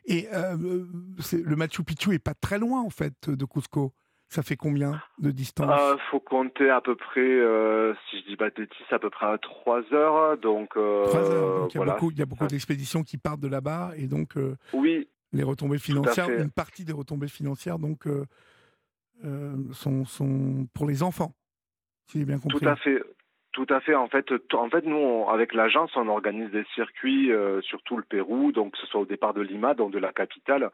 Et 0.04 0.26
le 0.32 1.56
Machu 1.56 1.84
Picchu 1.84 2.14
est 2.14 2.22
pas 2.22 2.34
très 2.34 2.58
loin, 2.58 2.82
en 2.82 2.90
fait, 2.90 3.30
de 3.30 3.44
Cusco 3.44 3.92
ça 4.28 4.42
fait 4.42 4.56
combien 4.56 5.00
de 5.18 5.30
distance 5.30 5.70
Il 5.70 5.94
euh, 5.94 5.96
faut 6.10 6.20
compter 6.20 6.68
à 6.68 6.80
peu 6.80 6.94
près, 6.96 7.20
euh, 7.20 7.94
si 8.08 8.20
je 8.20 8.26
dis 8.26 8.36
pas 8.36 8.50
de 8.50 8.54
bêtises, 8.56 8.86
à 8.90 8.98
peu 8.98 9.08
près 9.08 9.26
à 9.26 9.38
3 9.38 9.82
heures. 9.92 10.36
Donc, 10.38 10.76
euh, 10.76 11.06
heures. 11.06 11.68
il, 11.72 11.78
y 11.78 11.82
a 11.82 11.84
beaucoup, 11.84 12.12
beaucoup 12.12 12.46
d'expéditions 12.46 13.02
qui 13.02 13.16
partent 13.16 13.40
de 13.40 13.48
là-bas 13.48 13.92
et 13.96 14.06
donc 14.06 14.34
oui, 14.74 15.08
les 15.32 15.42
retombées 15.42 15.78
financières, 15.78 16.28
une 16.30 16.50
partie 16.50 16.84
des 16.84 16.92
retombées 16.92 17.28
financières 17.28 17.78
donc 17.78 18.06
sont, 19.72 20.04
sont 20.04 20.68
pour 20.74 20.86
les 20.86 21.02
enfants, 21.02 21.34
si 22.06 22.18
j'ai 22.18 22.24
bien 22.26 22.38
compris. 22.38 22.60
Tout 22.60 22.68
à 22.68 22.76
fait. 22.76 23.02
Tout 23.58 23.74
à 23.74 23.80
fait. 23.80 23.96
En 23.96 24.06
fait, 24.06 24.32
en 24.52 24.70
fait, 24.70 24.84
nous, 24.84 25.28
avec 25.28 25.52
l'agence, 25.52 25.90
on 25.96 26.06
organise 26.06 26.48
des 26.52 26.64
circuits 26.76 27.32
euh, 27.32 27.60
sur 27.62 27.82
tout 27.82 27.96
le 27.96 28.04
Pérou, 28.04 28.52
donc 28.52 28.74
que 28.74 28.78
ce 28.78 28.86
soit 28.86 29.00
au 29.00 29.04
départ 29.04 29.34
de 29.34 29.40
Lima, 29.40 29.74
donc 29.74 29.90
de 29.90 29.98
la 29.98 30.12
capitale, 30.12 30.70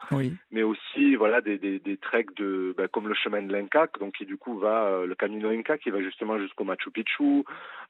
mais 0.53 0.63
aussi 0.63 1.15
voilà 1.15 1.41
des, 1.41 1.57
des, 1.57 1.79
des 1.79 1.97
treks 1.97 2.37
de 2.37 2.75
ben, 2.77 2.87
comme 2.89 3.09
le 3.09 3.15
chemin 3.15 3.41
de 3.41 3.51
l'Inca, 3.51 3.87
donc 4.01 4.17
qui 4.17 4.27
du 4.27 4.37
coup 4.37 4.59
va 4.59 4.85
euh, 4.85 5.07
le 5.07 5.15
Camino 5.15 5.49
Inca 5.49 5.79
qui 5.79 5.89
va 5.89 6.03
justement 6.03 6.37
jusqu'au 6.39 6.65
Machu 6.65 6.91
Picchu. 6.91 7.45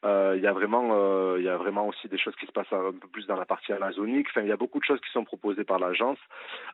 Euh, 0.05 0.35
il 0.37 0.43
y 0.45 0.47
a 0.47 0.53
vraiment 0.53 1.35
il 1.39 1.43
y 1.43 1.49
a 1.49 1.57
vraiment 1.57 1.89
aussi 1.89 2.07
des 2.07 2.19
choses 2.19 2.37
qui 2.37 2.47
se 2.47 2.53
passent 2.53 2.73
un 2.73 2.93
peu 2.93 3.09
plus 3.09 3.27
dans 3.27 3.37
la 3.37 3.47
partie 3.47 3.73
amazonique. 3.73 4.29
Enfin, 4.31 4.43
il 4.43 4.49
y 4.49 4.53
a 4.53 4.57
beaucoup 4.57 4.79
de 4.79 4.85
choses 4.85 5.01
qui 5.01 5.11
sont 5.11 5.25
proposées 5.25 5.65
par 5.65 5.81
l'agence, 5.81 6.19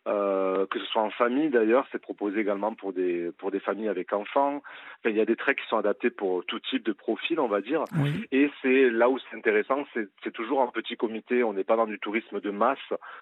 que 0.05 0.79
ce 0.79 0.85
soit 0.93 1.03
en 1.03 1.11
famille 1.11 1.49
d'ailleurs, 1.49 1.87
c'est 1.91 2.03
proposé 2.03 2.41
également 2.41 2.75
pour 2.75 2.93
des 2.93 3.31
pour 3.39 3.51
des 3.51 3.61
familles 3.61 3.89
avec 3.89 4.13
enfants. 4.13 4.57
Enfin, 4.99 5.11
il 5.11 5.17
y 5.17 5.21
a 5.23 5.25
des 5.25 5.37
treks 5.37 5.59
qui 5.59 5.69
sont 5.69 5.79
adaptés 5.79 6.11
pour 6.11 6.45
tout 6.45 6.59
type 6.59 6.85
de 6.85 6.93
profil, 6.93 7.41
on 7.41 7.49
va 7.49 7.63
dire. 7.63 7.85
Et 8.33 8.51
c'est 8.63 8.91
là 8.91 9.09
où 9.09 9.19
c'est 9.19 9.37
intéressant, 9.37 9.85
c'est 9.95 10.33
toujours 10.33 10.63
un 10.63 10.69
petit 10.69 10.97
comité. 10.97 11.43
On 11.43 11.53
n'est 11.53 11.65
pas 11.65 11.77
dans 11.77 11.87
du 11.87 11.99
tourisme 11.99 12.41
de 12.41 12.51
masse, 12.51 12.79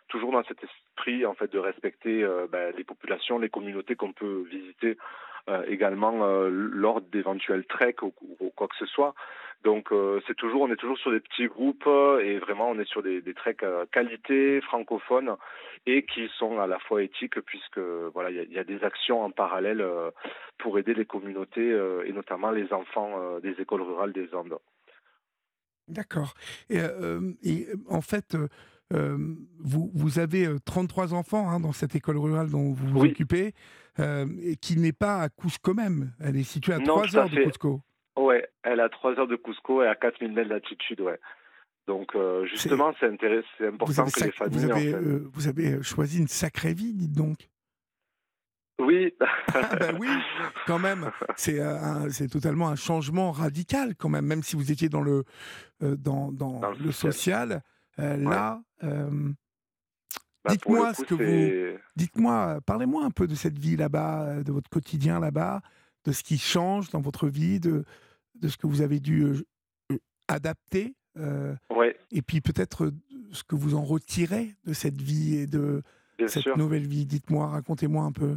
toujours 0.09 0.33
dans 0.33 0.45
cet 0.45 0.59
esprit 0.63 1.25
en 1.27 1.35
fait 1.35 1.51
de 1.53 1.59
respecter 1.59 2.23
euh, 2.23 2.47
ben, 2.51 2.75
les 2.77 2.85
populations, 2.85 3.39
les 3.39 3.49
communautés 3.49 3.97
qu'on 3.97 4.13
peut 4.13 4.45
visiter 4.51 4.97
euh, 5.49 5.65
également 5.69 6.25
euh, 6.25 6.49
lors 6.51 7.01
d'éventuels 7.01 7.65
treks 7.65 8.03
ou, 8.03 8.13
quoi 8.55 8.69
que 8.69 8.77
ce 8.77 8.87
soit. 8.87 9.15
Donc 9.65 9.93
c'est 10.29 10.37
toujours, 10.37 10.63
on 10.63 10.71
est 10.71 10.77
toujours 10.77 10.99
sur 10.99 11.11
des 11.11 11.19
petits 11.19 11.49
groupes 11.49 11.89
et 12.23 12.39
vraiment 12.39 12.71
on 12.71 12.79
est 12.79 12.89
sur 12.89 13.03
des, 13.03 13.21
treks 13.35 13.65
qualité 13.91 14.61
francophones 14.61 15.35
et 15.85 16.05
qui 16.05 16.29
sont 16.39 16.61
à 16.61 16.69
la 16.69 16.79
fois 16.79 17.03
éthiques 17.03 17.41
puisque 17.41 17.81
voilà 18.15 18.31
il 18.31 18.53
y 18.53 18.59
a, 18.59 18.63
des 18.63 18.85
actions 18.85 19.21
en 19.21 19.33
parallèle 19.33 19.85
pour 20.59 20.79
aider 20.79 20.95
les 20.95 21.07
communautés 21.07 21.77
et 22.05 22.13
notamment 22.13 22.53
les 22.53 22.73
enfants 22.73 23.41
des 23.41 23.61
écoles 23.61 23.83
rurales 23.83 24.13
des 24.13 24.33
Andes. 24.33 24.59
D'accord. 25.89 26.35
Et, 26.69 26.81
euh, 26.81 27.33
et, 27.43 27.67
en 27.89 28.01
fait, 28.01 28.37
euh, 28.93 29.19
vous, 29.59 29.91
vous, 29.95 30.19
avez 30.19 30.49
33 30.65 31.15
enfants 31.15 31.49
hein, 31.51 31.61
dans 31.61 31.73
cette 31.73 31.95
école 31.95 32.19
rurale 32.19 32.51
dont 32.51 32.73
vous 32.73 32.89
vous 32.89 33.05
occupez, 33.05 33.53
et 33.99 34.57
qui 34.57 34.77
n'est 34.77 34.93
pas 34.93 35.23
à 35.23 35.29
Cusco 35.29 35.75
même. 35.75 36.13
Elle 36.21 36.37
est 36.37 36.45
située 36.45 36.75
à 36.75 36.79
3 36.79 37.17
heures 37.17 37.29
de 37.29 37.43
Cusco. 37.45 37.81
Oui, 38.17 38.37
elle 38.63 38.81
est 38.81 38.83
à 38.83 38.89
3 38.89 39.19
heures 39.19 39.27
de 39.27 39.37
Cusco 39.37 39.83
et 39.83 39.89
à 39.89 39.95
4000 39.95 40.33
mètres 40.33 40.51
d'altitude, 40.51 41.01
ouais. 41.01 41.19
Donc 41.87 42.15
justement, 42.45 42.93
c'est 43.01 43.07
important 43.07 44.05
que 44.07 44.25
les 44.25 44.31
familles... 44.31 44.59
Vous 44.59 44.71
avez, 44.71 44.93
vous 45.33 45.49
avez 45.49 45.83
choisi 45.83 46.19
une 46.19 46.29
sacrée 46.29 46.75
vie, 46.75 46.93
dites 46.95 47.13
donc. 47.13 47.49
Oui. 48.79 49.13
ah 49.55 49.77
ben 49.77 49.97
oui, 49.99 50.09
quand 50.67 50.79
même. 50.79 51.11
C'est 51.37 51.61
c'est 52.11 52.29
totalement 52.29 52.69
un 52.69 52.77
changement 52.77 53.33
radical 53.33 53.95
quand 53.97 54.09
même, 54.09 54.27
même 54.27 54.43
si 54.43 54.57
vous 54.57 54.71
étiez 54.71 54.89
dans 54.89 55.01
le 55.01 55.25
euh, 55.83 55.97
dans, 55.97 56.33
dans, 56.33 56.61
le 56.73 56.93
social. 56.93 57.63
Euh, 57.99 58.17
là, 58.17 58.63
euh, 58.85 59.33
bah, 60.45 60.53
dites-moi 60.53 60.95
ce 60.95 61.03
que 61.03 61.15
vous. 61.15 61.79
Dites-moi, 61.97 62.61
parlez-moi 62.67 63.05
un 63.05 63.11
peu 63.11 63.27
de 63.27 63.35
cette 63.35 63.59
vie 63.59 63.77
là-bas, 63.77 64.43
de 64.43 64.53
votre 64.53 64.71
quotidien 64.71 65.19
là-bas, 65.19 65.61
de 66.05 66.13
ce 66.13 66.23
qui 66.23 66.39
change 66.39 66.91
dans 66.91 67.01
votre 67.01 67.29
vie, 67.29 67.61
de 67.61 67.85
de 68.37 68.49
ce 68.49 68.57
que 68.57 68.69
vous 68.69 68.83
avez 68.83 69.01
dû 69.01 69.27
adapter. 70.29 70.95
ouais. 71.71 71.97
Et 72.13 72.23
puis 72.23 72.41
peut-être 72.41 72.93
ce 73.33 73.43
que 73.43 73.57
vous 73.57 73.75
en 73.75 73.83
retirez 73.83 74.55
de 74.65 74.73
cette 74.73 75.01
vie 75.01 75.37
et 75.37 75.47
de 75.47 75.83
cette 76.27 76.57
nouvelle 76.57 76.87
vie. 76.87 77.07
Dites-moi, 77.07 77.49
racontez-moi 77.49 78.05
un 78.05 78.13
peu. 78.13 78.37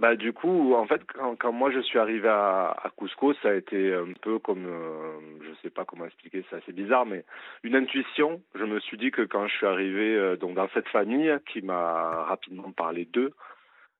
Bah 0.00 0.16
du 0.16 0.32
coup, 0.32 0.74
en 0.74 0.86
fait, 0.86 1.02
quand, 1.38 1.52
moi 1.52 1.70
je 1.70 1.80
suis 1.80 1.98
arrivé 1.98 2.26
à, 2.26 2.90
Cusco, 2.96 3.34
ça 3.34 3.50
a 3.50 3.52
été 3.52 3.92
un 3.92 4.14
peu 4.22 4.38
comme, 4.38 4.64
euh, 4.64 5.18
je 5.42 5.52
sais 5.60 5.68
pas 5.68 5.84
comment 5.84 6.06
expliquer, 6.06 6.42
c'est 6.48 6.56
assez 6.56 6.72
bizarre, 6.72 7.04
mais 7.04 7.22
une 7.64 7.76
intuition. 7.76 8.40
Je 8.54 8.64
me 8.64 8.80
suis 8.80 8.96
dit 8.96 9.10
que 9.10 9.20
quand 9.20 9.46
je 9.46 9.54
suis 9.54 9.66
arrivé 9.66 10.16
euh, 10.16 10.36
dans 10.36 10.68
cette 10.72 10.88
famille 10.88 11.30
qui 11.52 11.60
m'a 11.60 12.24
rapidement 12.24 12.72
parlé 12.72 13.04
d'eux, 13.04 13.34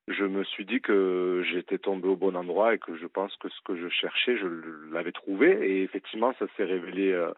je 0.08 0.24
me 0.24 0.42
suis 0.44 0.64
dit 0.64 0.80
que 0.80 1.42
j'étais 1.52 1.76
tombé 1.76 2.08
au 2.08 2.16
bon 2.16 2.34
endroit 2.34 2.72
et 2.72 2.78
que 2.78 2.96
je 2.96 3.06
pense 3.06 3.36
que 3.36 3.50
ce 3.50 3.60
que 3.62 3.76
je 3.76 3.90
cherchais, 3.90 4.38
je 4.38 4.46
l'avais 4.92 5.12
trouvé. 5.12 5.50
Et 5.50 5.82
effectivement, 5.82 6.32
ça 6.38 6.46
s'est 6.56 6.64
révélé 6.64 7.12
euh, 7.12 7.30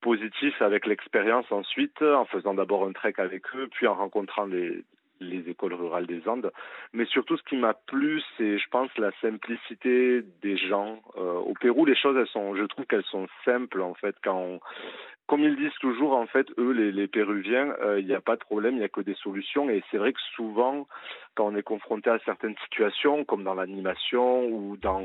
positif 0.00 0.60
avec 0.60 0.86
l'expérience 0.86 1.52
ensuite, 1.52 2.02
en 2.02 2.24
faisant 2.24 2.54
d'abord 2.54 2.84
un 2.84 2.92
trek 2.92 3.14
avec 3.18 3.44
eux, 3.54 3.68
puis 3.70 3.86
en 3.86 3.94
rencontrant 3.94 4.48
des, 4.48 4.82
les 5.20 5.48
écoles 5.48 5.74
rurales 5.74 6.06
des 6.06 6.26
Andes. 6.28 6.52
Mais 6.92 7.04
surtout, 7.06 7.36
ce 7.36 7.42
qui 7.44 7.56
m'a 7.56 7.74
plu, 7.74 8.22
c'est, 8.36 8.58
je 8.58 8.68
pense, 8.70 8.90
la 8.98 9.10
simplicité 9.20 10.22
des 10.42 10.56
gens. 10.56 11.00
Euh, 11.16 11.34
au 11.34 11.54
Pérou, 11.54 11.84
les 11.84 11.96
choses, 11.96 12.16
elles 12.16 12.26
sont, 12.28 12.54
je 12.56 12.64
trouve 12.64 12.86
qu'elles 12.86 13.04
sont 13.04 13.26
simples, 13.44 13.80
en 13.80 13.94
fait. 13.94 14.16
Quand 14.22 14.60
comme 15.26 15.42
ils 15.42 15.56
disent 15.56 15.78
toujours, 15.80 16.16
en 16.16 16.26
fait, 16.26 16.46
eux, 16.58 16.70
les, 16.70 16.92
les 16.92 17.08
Péruviens, 17.08 17.74
euh, 17.82 17.98
il 17.98 18.06
n'y 18.06 18.14
a 18.14 18.20
pas 18.20 18.36
de 18.36 18.40
problème, 18.40 18.74
il 18.74 18.78
n'y 18.78 18.84
a 18.84 18.88
que 18.88 19.00
des 19.00 19.14
solutions. 19.14 19.68
Et 19.68 19.82
c'est 19.90 19.98
vrai 19.98 20.12
que 20.12 20.20
souvent, 20.36 20.86
quand 21.34 21.46
on 21.46 21.56
est 21.56 21.62
confronté 21.62 22.10
à 22.10 22.18
certaines 22.24 22.54
situations, 22.64 23.24
comme 23.24 23.42
dans 23.42 23.54
l'animation 23.54 24.46
ou 24.46 24.76
dans 24.76 25.02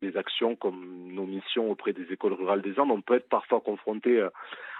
des 0.00 0.16
actions 0.16 0.54
comme 0.54 1.12
nos 1.12 1.26
missions 1.26 1.70
auprès 1.70 1.92
des 1.92 2.12
écoles 2.12 2.34
rurales 2.34 2.62
des 2.62 2.78
Andes, 2.78 2.92
on 2.92 3.00
peut 3.00 3.14
être 3.14 3.28
parfois 3.28 3.60
confronté 3.60 4.20
euh, 4.20 4.30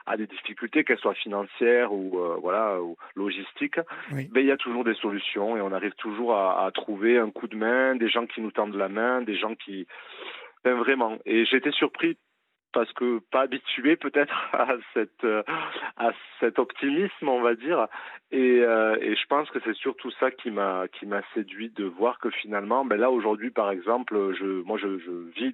à 0.06 0.16
des 0.16 0.26
difficultés, 0.26 0.84
qu'elles 0.84 0.98
soient 0.98 1.14
financières 1.14 1.92
ou 1.92 2.18
euh, 2.18 2.36
voilà 2.40 2.80
ou 2.80 2.96
logistiques, 3.14 3.80
mais 4.12 4.28
il 4.42 4.46
y 4.46 4.52
a 4.52 4.56
toujours 4.56 4.84
des 4.84 4.94
solutions 4.94 5.56
et 5.56 5.60
on 5.60 5.72
arrive 5.72 5.94
toujours 5.98 6.34
à, 6.34 6.64
à, 6.64 6.70
trouver 6.70 7.18
un 7.18 7.30
coup 7.30 7.46
de 7.46 7.56
main, 7.56 7.94
des 7.94 8.08
gens 8.08 8.26
qui 8.26 8.40
nous 8.40 8.52
tendent 8.52 8.76
la 8.76 8.88
main, 8.88 9.20
des 9.20 9.36
gens 9.36 9.54
qui 9.54 9.86
ben, 10.64 10.74
vraiment. 10.74 11.18
Et 11.26 11.44
j'étais 11.44 11.72
surpris 11.72 12.16
parce 12.78 12.92
que 12.92 13.18
pas 13.32 13.40
habitué 13.40 13.96
peut-être 13.96 14.32
euh, 15.24 15.42
à 15.96 16.12
cet 16.38 16.60
optimisme 16.60 17.28
on 17.28 17.40
va 17.40 17.56
dire 17.56 17.88
et, 18.30 18.60
euh, 18.60 18.94
je 19.00 19.26
pense 19.26 19.50
que 19.50 19.58
c'est 19.64 19.74
surtout 19.74 20.12
ça 20.12 20.30
qui 20.30 20.52
m'a 20.52 20.86
séduit 21.34 21.70
de 21.70 21.86
voir 21.86 22.20
que 22.20 22.30
finalement 22.30 22.84
ben 22.84 22.96
là 22.96 23.10
aujourd'hui 23.10 23.50
par 23.50 23.72
exemple 23.72 24.16
moi 24.64 24.78
je, 24.78 24.86
vis 25.34 25.52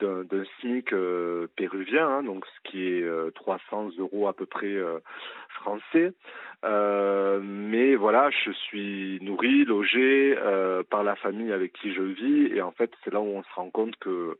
d'un 0.00 0.44
SMIC 0.58 0.92
euh, 0.92 1.46
péruvien, 1.54 2.08
hein, 2.08 2.22
donc 2.24 2.44
ce 2.44 2.70
qui 2.70 2.82
est 2.88 3.04
euh, 3.04 3.30
300 3.36 3.90
euros 3.98 4.26
à 4.26 4.32
peu 4.32 4.46
près 4.46 4.76
français. 5.50 6.12
Mais 6.64 7.94
voilà, 7.94 8.30
je 8.30 8.50
suis 8.50 9.20
nourri, 9.22 9.64
logé 9.64 10.36
par 10.90 11.04
la 11.04 11.14
famille 11.14 11.52
avec 11.52 11.72
qui 11.74 11.94
je 11.94 12.02
vis, 12.02 12.46
et 12.52 12.62
en 12.62 12.72
fait, 12.72 12.90
c'est 13.04 13.12
là 13.12 13.20
où 13.20 13.28
on 13.28 13.44
se 13.44 13.54
rend 13.54 13.70
compte 13.70 13.94
que 13.96 14.36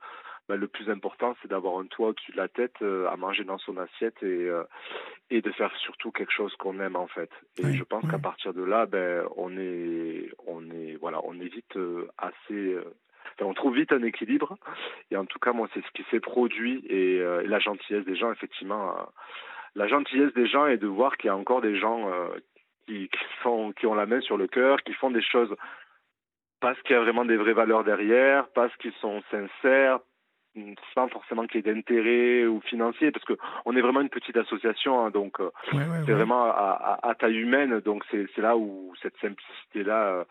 bah, 0.48 0.56
le 0.56 0.68
plus 0.68 0.88
important, 0.90 1.36
c'est 1.40 1.48
d'avoir 1.48 1.78
un 1.78 1.86
toit 1.86 2.08
au-dessus 2.08 2.32
de 2.32 2.36
la 2.36 2.48
tête, 2.48 2.80
à 2.82 3.16
manger 3.16 3.44
dans 3.44 3.58
son 3.58 3.76
assiette 3.76 4.22
et 4.22 4.48
et 5.30 5.42
de 5.42 5.50
faire 5.52 5.74
surtout 5.76 6.12
quelque 6.12 6.32
chose 6.32 6.54
qu'on 6.56 6.78
aime 6.78 6.96
en 6.96 7.08
fait. 7.08 7.30
Et 7.58 7.72
je 7.72 7.82
pense 7.82 8.08
qu'à 8.08 8.18
partir 8.18 8.54
de 8.54 8.62
là, 8.62 8.86
ben 8.86 9.26
on 9.36 9.56
est 9.58 10.30
on 10.46 10.70
est 10.70 10.96
voilà, 11.00 11.20
on 11.24 11.34
est 11.40 11.48
vite 11.48 11.76
assez 12.18 12.76
on 13.44 13.54
trouve 13.54 13.76
vite 13.76 13.92
un 13.92 14.02
équilibre. 14.02 14.56
Et 15.10 15.16
en 15.16 15.26
tout 15.26 15.38
cas, 15.38 15.52
moi, 15.52 15.68
c'est 15.74 15.84
ce 15.84 15.90
qui 15.92 16.04
s'est 16.10 16.20
produit 16.20 16.84
et, 16.88 17.20
euh, 17.20 17.42
la 17.46 17.58
gentillesse 17.58 18.04
des 18.04 18.16
gens, 18.16 18.32
effectivement. 18.32 18.96
Euh, 18.96 19.02
la 19.74 19.88
gentillesse 19.88 20.32
des 20.34 20.46
gens 20.46 20.66
est 20.66 20.78
de 20.78 20.86
voir 20.86 21.16
qu'il 21.16 21.28
y 21.28 21.30
a 21.30 21.36
encore 21.36 21.60
des 21.60 21.78
gens 21.78 22.10
euh, 22.10 22.28
qui, 22.86 23.08
qui, 23.08 23.24
sont, 23.42 23.72
qui 23.72 23.86
ont 23.86 23.94
la 23.94 24.06
main 24.06 24.20
sur 24.20 24.36
le 24.36 24.46
cœur, 24.46 24.82
qui 24.82 24.94
font 24.94 25.10
des 25.10 25.22
choses 25.22 25.54
parce 26.60 26.80
qu'il 26.82 26.96
y 26.96 26.98
a 26.98 27.02
vraiment 27.02 27.26
des 27.26 27.36
vraies 27.36 27.52
valeurs 27.52 27.84
derrière, 27.84 28.48
parce 28.54 28.74
qu'ils 28.78 28.94
sont 28.94 29.22
sincères, 29.30 30.00
sans 30.94 31.08
forcément 31.08 31.46
qu'il 31.46 31.64
y 31.64 31.68
ait 31.68 31.74
d'intérêt 31.74 32.46
ou 32.46 32.60
financier, 32.60 33.10
parce 33.10 33.24
que 33.24 33.34
on 33.64 33.76
est 33.76 33.80
vraiment 33.80 34.00
une 34.00 34.08
petite 34.08 34.36
association, 34.36 35.04
hein, 35.04 35.10
donc 35.10 35.38
c'est 35.72 36.12
vraiment 36.12 36.44
à, 36.44 36.98
à, 37.02 37.14
taille 37.14 37.36
humaine, 37.36 37.80
donc 37.80 38.04
c'est 38.10 38.38
là 38.38 38.56
où 38.56 38.92
cette 39.02 39.16
simplicité 39.20 39.82
là 39.82 40.24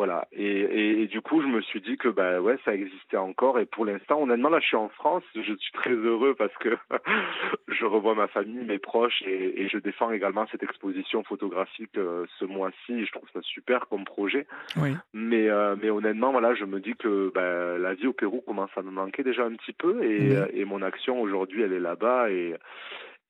voilà. 0.00 0.26
Et, 0.32 1.02
et, 1.02 1.06
du 1.08 1.20
coup, 1.20 1.42
je 1.42 1.46
me 1.46 1.60
suis 1.60 1.82
dit 1.82 1.98
que 1.98 2.08
bah 2.08 2.40
ouais, 2.40 2.56
ça 2.64 2.74
existait 2.74 3.18
encore. 3.18 3.58
Et 3.58 3.66
pour 3.66 3.84
l'instant, 3.84 4.22
honnêtement, 4.22 4.48
là, 4.48 4.58
je 4.58 4.66
suis 4.66 4.76
en 4.76 4.88
France. 4.88 5.22
Je 5.34 5.42
suis 5.42 5.72
très 5.74 5.90
heureux 5.90 6.34
parce 6.34 6.54
que 6.54 6.74
je 7.68 7.84
revois 7.84 8.14
ma 8.14 8.26
famille, 8.26 8.64
mes 8.64 8.78
proches, 8.78 9.20
et, 9.26 9.60
et 9.60 9.68
je 9.68 9.76
défends 9.76 10.10
également 10.10 10.46
cette 10.50 10.62
exposition 10.62 11.22
photographique 11.22 11.98
euh, 11.98 12.24
ce 12.38 12.46
mois-ci. 12.46 13.04
Je 13.04 13.12
trouve 13.12 13.28
ça 13.34 13.40
super 13.42 13.88
comme 13.88 14.06
projet. 14.06 14.46
Oui. 14.80 14.96
Mais 15.12 15.50
euh, 15.50 15.76
mais 15.78 15.90
honnêtement, 15.90 16.32
voilà, 16.32 16.54
je 16.54 16.64
me 16.64 16.80
dis 16.80 16.94
que 16.94 17.30
bah, 17.34 17.76
la 17.76 17.92
vie 17.92 18.06
au 18.06 18.14
Pérou 18.14 18.40
commence 18.40 18.70
à 18.76 18.80
me 18.82 18.90
manquer 18.90 19.22
déjà 19.22 19.44
un 19.44 19.52
petit 19.52 19.74
peu, 19.74 20.02
et, 20.02 20.34
euh, 20.34 20.46
et 20.54 20.64
mon 20.64 20.80
action 20.80 21.20
aujourd'hui, 21.20 21.60
elle 21.60 21.74
est 21.74 21.78
là-bas. 21.78 22.30
Et 22.30 22.54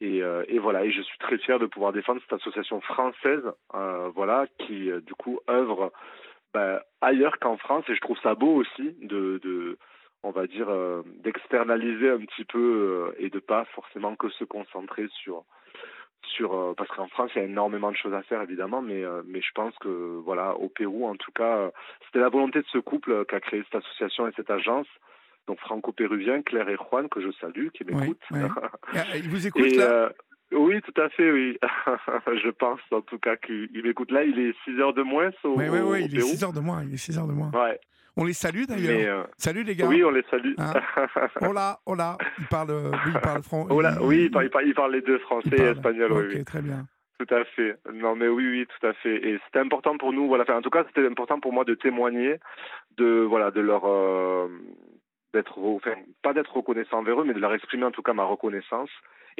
et, 0.00 0.22
euh, 0.22 0.44
et, 0.48 0.58
voilà, 0.58 0.84
et 0.84 0.90
je 0.90 1.02
suis 1.02 1.18
très 1.18 1.36
fier 1.36 1.58
de 1.58 1.66
pouvoir 1.66 1.92
défendre 1.92 2.22
cette 2.22 2.40
association 2.40 2.80
française, 2.80 3.42
euh, 3.74 4.10
voilà, 4.14 4.46
qui 4.58 4.90
du 5.04 5.14
coup 5.14 5.40
œuvre 5.48 5.92
bah, 6.52 6.82
ailleurs 7.00 7.38
qu'en 7.38 7.56
France 7.56 7.84
et 7.88 7.94
je 7.94 8.00
trouve 8.00 8.18
ça 8.22 8.34
beau 8.34 8.54
aussi 8.54 8.96
de, 9.02 9.40
de 9.42 9.78
on 10.22 10.30
va 10.30 10.46
dire 10.46 10.68
euh, 10.68 11.02
d'externaliser 11.22 12.10
un 12.10 12.18
petit 12.18 12.44
peu 12.44 12.58
euh, 12.58 13.14
et 13.18 13.30
de 13.30 13.38
pas 13.38 13.64
forcément 13.66 14.16
que 14.16 14.28
se 14.30 14.44
concentrer 14.44 15.06
sur 15.22 15.44
sur 16.22 16.54
euh, 16.54 16.74
parce 16.76 16.90
qu'en 16.90 17.08
France 17.08 17.30
il 17.34 17.38
y 17.38 17.42
a 17.42 17.44
énormément 17.44 17.90
de 17.90 17.96
choses 17.96 18.14
à 18.14 18.22
faire 18.22 18.42
évidemment 18.42 18.82
mais 18.82 19.02
mais 19.26 19.40
je 19.40 19.50
pense 19.54 19.74
que 19.78 20.20
voilà 20.24 20.54
au 20.56 20.68
Pérou 20.68 21.06
en 21.06 21.16
tout 21.16 21.32
cas 21.32 21.70
c'était 22.06 22.18
la 22.18 22.28
volonté 22.28 22.60
de 22.60 22.66
ce 22.72 22.78
couple 22.78 23.24
qui 23.26 23.34
a 23.34 23.40
créé 23.40 23.62
cette 23.64 23.82
association 23.82 24.26
et 24.28 24.32
cette 24.36 24.50
agence 24.50 24.88
donc 25.46 25.58
franco-péruvien 25.60 26.42
Claire 26.42 26.68
et 26.68 26.76
Juan 26.76 27.08
que 27.08 27.20
je 27.20 27.30
salue 27.40 27.68
qui 27.68 27.84
m'écoutent 27.84 28.18
ah, 28.32 29.16
ils 29.16 29.30
vous 29.30 29.46
écoutent 29.46 29.76
là? 29.76 30.12
Oui, 30.52 30.80
tout 30.82 31.00
à 31.00 31.08
fait, 31.10 31.30
oui. 31.30 31.58
je 32.42 32.50
pense 32.50 32.80
en 32.90 33.00
tout 33.02 33.18
cas 33.18 33.36
qu'il 33.36 33.82
m'écoute 33.84 34.10
là. 34.10 34.24
Il 34.24 34.38
est 34.38 34.54
6 34.64 34.80
heures 34.80 34.94
de 34.94 35.02
moins 35.02 35.30
au 35.44 35.56
Oui, 35.56 35.64
oui, 35.68 35.78
oui, 35.82 36.04
il 36.10 36.18
est 36.18 36.22
6 36.22 36.44
heures 36.44 36.52
de 36.52 36.60
moins. 36.60 36.82
Il 36.84 36.94
est 36.94 36.96
6 36.96 37.18
heures 37.18 37.26
de 37.26 37.32
moins. 37.32 37.50
Ouais. 37.50 37.78
On 38.16 38.24
les 38.24 38.32
salue 38.32 38.64
d'ailleurs. 38.64 39.20
Euh, 39.20 39.26
Salut 39.38 39.62
les 39.62 39.76
gars. 39.76 39.86
Oui, 39.86 40.02
on 40.04 40.10
les 40.10 40.24
salue. 40.30 40.54
Hein 40.58 40.72
hola, 41.40 41.78
hola. 41.86 42.18
Il 42.38 42.46
parle, 42.46 42.70
oui, 42.70 43.12
il 43.14 43.20
parle 43.20 43.42
français. 43.42 43.72
Oui, 44.00 44.24
il 44.24 44.30
parle, 44.30 44.66
il 44.66 44.74
parle, 44.74 44.92
les 44.92 45.00
deux, 45.00 45.18
français 45.20 45.56
et 45.56 45.62
espagnol. 45.62 46.12
Ok, 46.12 46.24
oui, 46.34 46.44
très 46.44 46.60
bien. 46.60 46.86
Tout 47.18 47.34
à 47.34 47.44
fait. 47.44 47.76
Non, 47.92 48.16
mais 48.16 48.28
oui, 48.28 48.46
oui, 48.48 48.66
tout 48.66 48.86
à 48.86 48.92
fait. 48.94 49.14
Et 49.28 49.38
c'était 49.46 49.60
important 49.60 49.96
pour 49.96 50.12
nous. 50.12 50.26
Voilà. 50.26 50.42
Enfin, 50.42 50.56
en 50.56 50.62
tout 50.62 50.70
cas, 50.70 50.84
c'était 50.88 51.06
important 51.06 51.38
pour 51.38 51.52
moi 51.52 51.64
de 51.64 51.74
témoigner 51.74 52.36
de, 52.96 53.26
voilà, 53.28 53.50
de 53.50 53.60
leur, 53.60 53.84
euh, 53.86 54.48
d'être, 55.32 55.58
enfin, 55.58 55.94
pas 56.22 56.32
d'être 56.32 56.54
reconnaissant 56.54 56.98
envers 56.98 57.20
eux, 57.20 57.24
mais 57.24 57.34
de 57.34 57.38
leur 57.38 57.54
exprimer 57.54 57.84
en 57.84 57.90
tout 57.90 58.02
cas 58.02 58.12
ma 58.12 58.24
reconnaissance 58.24 58.90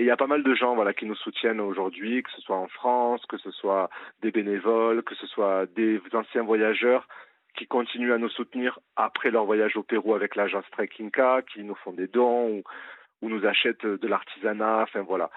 et 0.00 0.04
il 0.04 0.06
y 0.06 0.10
a 0.10 0.16
pas 0.16 0.26
mal 0.26 0.42
de 0.42 0.54
gens 0.54 0.74
qui 0.94 1.04
nous 1.04 1.14
soutiennent 1.14 1.60
aujourd'hui, 1.60 2.22
que 2.22 2.30
ce 2.30 2.40
soit 2.40 2.56
en 2.56 2.68
France, 2.68 3.20
que 3.26 3.36
ce 3.36 3.50
soit 3.50 3.90
des 4.22 4.30
bénévoles, 4.30 5.02
que 5.02 5.14
ce 5.14 5.26
soit 5.26 5.66
des 5.76 6.00
anciens 6.14 6.42
voyageurs 6.42 7.06
qui 7.54 7.66
continuent 7.66 8.14
à 8.14 8.16
nous 8.16 8.30
soutenir 8.30 8.78
après 8.96 9.30
leur 9.30 9.44
voyage 9.44 9.76
au 9.76 9.82
Pérou 9.82 10.14
avec 10.14 10.36
l'agence 10.36 10.64
Trekkinga, 10.72 11.42
qui 11.42 11.62
nous 11.64 11.74
font 11.74 11.92
des 11.92 12.06
dons 12.06 12.48
ou, 12.48 12.62
ou 13.20 13.28
nous 13.28 13.44
achètent 13.44 13.84
de 13.84 14.08
l'artisanat. 14.08 14.84
Enfin 14.84 15.02
voilà. 15.02 15.30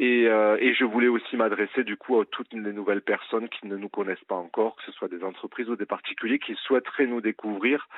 Et, 0.00 0.28
euh, 0.28 0.56
et, 0.60 0.74
je 0.74 0.84
voulais 0.84 1.08
aussi 1.08 1.36
m'adresser 1.36 1.82
du 1.82 1.96
coup 1.96 2.20
à 2.20 2.24
toutes 2.24 2.52
les 2.52 2.72
nouvelles 2.72 3.02
personnes 3.02 3.48
qui 3.48 3.66
ne 3.66 3.76
nous 3.76 3.88
connaissent 3.88 4.24
pas 4.28 4.36
encore, 4.36 4.76
que 4.76 4.84
ce 4.84 4.92
soit 4.92 5.08
des 5.08 5.24
entreprises 5.24 5.68
ou 5.68 5.74
des 5.74 5.86
particuliers 5.86 6.38
qui 6.38 6.54
souhaiteraient 6.54 7.06
nous 7.06 7.20
découvrir. 7.20 7.88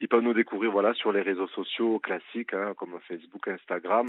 Ils 0.00 0.06
peuvent 0.06 0.22
nous 0.22 0.34
découvrir 0.34 0.70
voilà 0.70 0.94
sur 0.94 1.10
les 1.10 1.20
réseaux 1.20 1.48
sociaux 1.48 1.98
classiques 1.98 2.54
hein, 2.54 2.74
comme 2.76 2.96
Facebook, 3.08 3.48
Instagram, 3.48 4.06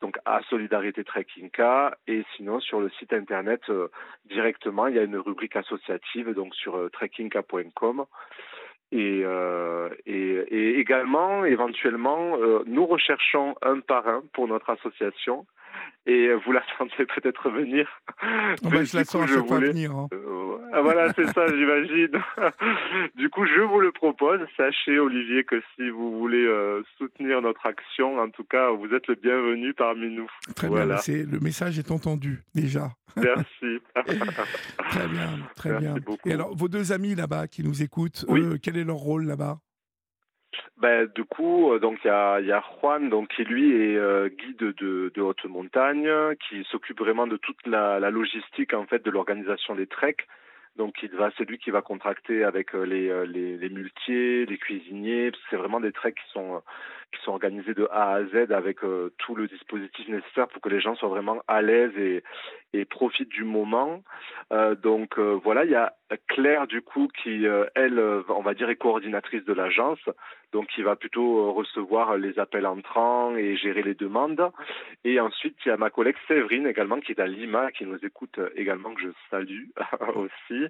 donc 0.00 0.16
à 0.24 0.40
Solidarité 0.48 1.04
Trekkinga 1.04 1.98
et 2.06 2.24
sinon 2.36 2.60
sur 2.60 2.80
le 2.80 2.88
site 2.98 3.12
internet 3.12 3.60
euh, 3.68 3.88
directement 4.24 4.86
il 4.86 4.96
y 4.96 4.98
a 4.98 5.02
une 5.02 5.18
rubrique 5.18 5.56
associative 5.56 6.32
donc 6.32 6.54
sur 6.54 6.76
euh, 6.76 6.88
trekkinga.com. 6.88 8.06
Et, 8.92 9.22
euh, 9.24 9.88
et, 10.06 10.32
et, 10.48 10.78
également, 10.80 11.44
éventuellement, 11.44 12.36
euh, 12.38 12.64
nous 12.66 12.86
recherchons 12.86 13.54
un 13.62 13.78
parrain 13.78 14.22
pour 14.32 14.48
notre 14.48 14.70
association 14.70 15.46
et 16.06 16.32
vous 16.44 16.52
la 16.52 16.62
sentez 16.78 17.06
peut-être 17.06 17.50
venir. 17.50 17.86
Oh 18.64 18.68
bah, 18.70 18.84
je 18.84 18.96
la 18.96 19.04
sens 19.04 19.28
je 19.28 19.34
voulais... 19.34 19.68
venir. 19.68 19.92
Hein. 19.92 20.08
Euh, 20.12 20.56
ah, 20.72 20.80
voilà, 20.80 21.12
c'est 21.12 21.26
ça, 21.32 21.46
j'imagine. 21.46 22.20
du 23.16 23.28
coup, 23.28 23.44
je 23.44 23.60
vous 23.60 23.80
le 23.80 23.92
propose. 23.92 24.40
Sachez, 24.56 24.98
Olivier, 24.98 25.44
que 25.44 25.60
si 25.76 25.90
vous 25.90 26.18
voulez 26.18 26.44
euh, 26.44 26.82
soutenir 26.98 27.42
notre 27.42 27.64
action, 27.66 28.18
en 28.18 28.30
tout 28.30 28.44
cas, 28.44 28.70
vous 28.70 28.92
êtes 28.94 29.06
le 29.08 29.14
bienvenu 29.16 29.74
parmi 29.74 30.10
nous. 30.10 30.30
Très 30.56 30.68
bien, 30.68 30.96
c'est, 30.98 31.24
le 31.24 31.38
message 31.40 31.78
est 31.78 31.90
entendu 31.90 32.42
déjà. 32.54 32.90
Merci. 33.16 33.80
très 34.90 35.08
bien, 35.08 35.28
très 35.56 35.78
bien. 35.78 35.94
Et 36.24 36.32
alors, 36.32 36.56
vos 36.56 36.68
deux 36.68 36.92
amis 36.92 37.14
là-bas 37.14 37.48
qui 37.48 37.62
nous 37.62 37.82
écoutent, 37.82 38.24
quel 38.62 38.76
est 38.76 38.84
leur 38.84 38.96
rôle 38.96 39.26
là-bas? 39.26 39.58
Ben, 40.80 41.06
du 41.14 41.24
coup, 41.24 41.72
euh, 41.72 41.78
donc 41.78 41.98
il 42.04 42.08
y 42.08 42.10
a, 42.10 42.64
Juan, 42.80 43.10
donc 43.10 43.28
qui 43.28 43.44
lui 43.44 43.70
est 43.70 43.96
euh, 43.96 44.30
guide 44.30 44.74
de, 44.78 45.20
haute 45.20 45.44
montagne, 45.44 46.10
qui 46.48 46.64
s'occupe 46.70 47.00
vraiment 47.00 47.26
de 47.26 47.36
toute 47.36 47.66
la, 47.66 47.98
logistique 48.10 48.72
en 48.72 48.86
fait 48.86 49.04
de 49.04 49.10
l'organisation 49.10 49.74
des 49.74 49.86
treks. 49.86 50.26
Donc 50.76 50.94
il 51.02 51.10
va, 51.10 51.30
c'est 51.36 51.44
lui 51.44 51.58
qui 51.58 51.70
va 51.70 51.82
contracter 51.82 52.44
avec 52.44 52.74
euh, 52.74 52.84
les, 52.84 53.26
les, 53.26 53.58
les 53.58 53.68
muletiers, 53.68 54.46
les 54.46 54.56
cuisiniers. 54.56 55.32
C'est 55.50 55.56
vraiment 55.56 55.80
des 55.80 55.92
treks 55.92 56.14
qui 56.14 56.32
sont 56.32 56.62
qui 57.12 57.20
sont 57.24 57.32
organisés 57.32 57.74
de 57.74 57.88
A 57.90 58.12
à 58.12 58.24
Z 58.24 58.52
avec 58.52 58.78
tout 59.18 59.34
le 59.34 59.48
dispositif 59.48 60.06
nécessaire 60.06 60.46
pour 60.46 60.62
que 60.62 60.68
les 60.68 60.80
gens 60.80 60.94
soient 60.94 61.08
vraiment 61.08 61.42
à 61.48 61.60
l'aise 61.60 61.90
et, 61.96 62.84
profitent 62.84 63.30
du 63.30 63.42
moment. 63.42 64.04
Euh, 64.52 64.76
donc 64.76 65.18
voilà, 65.18 65.64
il 65.64 65.72
y 65.72 65.74
a 65.74 65.92
Claire 66.28 66.68
du 66.68 66.82
coup 66.82 67.08
qui 67.20 67.44
elle, 67.74 68.00
on 68.28 68.42
va 68.42 68.54
dire, 68.54 68.70
est 68.70 68.76
coordinatrice 68.76 69.44
de 69.44 69.52
l'agence 69.52 69.98
donc 70.52 70.66
il 70.76 70.84
va 70.84 70.96
plutôt 70.96 71.38
euh, 71.38 71.50
recevoir 71.50 72.16
les 72.16 72.38
appels 72.38 72.66
entrants 72.66 73.36
et 73.36 73.56
gérer 73.56 73.82
les 73.82 73.94
demandes. 73.94 74.50
Et 75.04 75.20
ensuite, 75.20 75.56
il 75.64 75.68
y 75.68 75.72
a 75.72 75.76
ma 75.76 75.90
collègue 75.90 76.16
Séverine 76.26 76.66
également 76.66 77.00
qui 77.00 77.12
est 77.12 77.20
à 77.20 77.26
Lima, 77.26 77.70
qui 77.72 77.86
nous 77.86 77.98
écoute 78.04 78.40
également, 78.56 78.94
que 78.94 79.02
je 79.02 79.08
salue 79.30 79.66
aussi, 80.16 80.66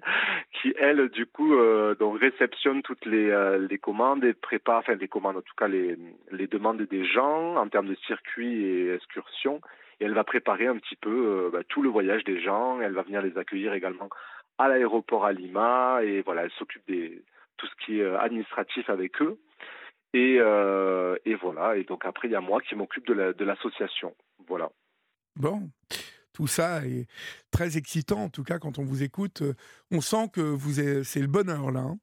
qui 0.53 0.73
elle, 0.77 1.09
du 1.09 1.25
coup, 1.25 1.55
euh, 1.55 1.95
donc 1.95 2.19
réceptionne 2.19 2.81
toutes 2.81 3.05
les, 3.05 3.29
euh, 3.29 3.67
commandes 3.81 4.23
et 4.23 4.33
prépare, 4.33 4.79
enfin 4.79 4.95
les 4.95 5.07
commandes, 5.07 5.37
en 5.37 5.41
tout 5.41 5.55
cas 5.57 5.67
les, 5.67 5.97
les 6.31 6.47
demandes 6.47 6.81
des 6.81 7.05
gens 7.05 7.55
en 7.55 7.67
termes 7.67 7.87
de 7.87 7.95
circuits 8.05 8.63
et 8.63 8.93
excursions. 8.93 9.61
Et 9.99 10.05
elle 10.05 10.13
va 10.13 10.23
préparer 10.23 10.67
un 10.67 10.77
petit 10.77 10.95
peu 10.95 11.49
bah, 11.53 11.61
tout 11.67 11.81
le 11.81 11.89
voyage 11.89 12.23
des 12.23 12.39
gens. 12.41 12.81
Elle 12.81 12.93
va 12.93 13.03
venir 13.03 13.21
les 13.21 13.37
accueillir 13.37 13.73
également 13.73 14.09
à 14.57 14.67
l'aéroport 14.67 15.25
à 15.25 15.31
Lima 15.31 15.99
et 16.03 16.21
voilà, 16.21 16.43
elle 16.43 16.51
s'occupe 16.51 16.83
des 16.87 17.21
tout 17.57 17.67
ce 17.67 17.85
qui 17.85 17.99
est 17.99 18.15
administratif 18.15 18.89
avec 18.89 19.21
eux. 19.21 19.39
Et, 20.13 20.37
euh, 20.39 21.15
et 21.25 21.35
voilà. 21.35 21.77
Et 21.77 21.83
donc 21.83 22.05
après, 22.05 22.27
il 22.27 22.31
y 22.31 22.35
a 22.35 22.41
moi 22.41 22.61
qui 22.61 22.75
m'occupe 22.75 23.07
de 23.07 23.43
l'association. 23.43 24.13
La, 24.39 24.45
voilà. 24.47 24.71
Bon. 25.35 25.69
Tout 26.33 26.47
ça 26.47 26.85
est 26.85 27.07
très 27.51 27.77
excitant, 27.77 28.23
en 28.23 28.29
tout 28.29 28.43
cas, 28.43 28.57
quand 28.57 28.79
on 28.79 28.83
vous 28.83 29.03
écoute. 29.03 29.41
Euh, 29.41 29.53
on 29.91 29.99
sent 29.99 30.29
que 30.33 30.41
vous 30.41 31.03
c'est 31.03 31.19
le 31.19 31.27
bonheur, 31.27 31.71
là. 31.71 31.81
Hein. 31.81 31.97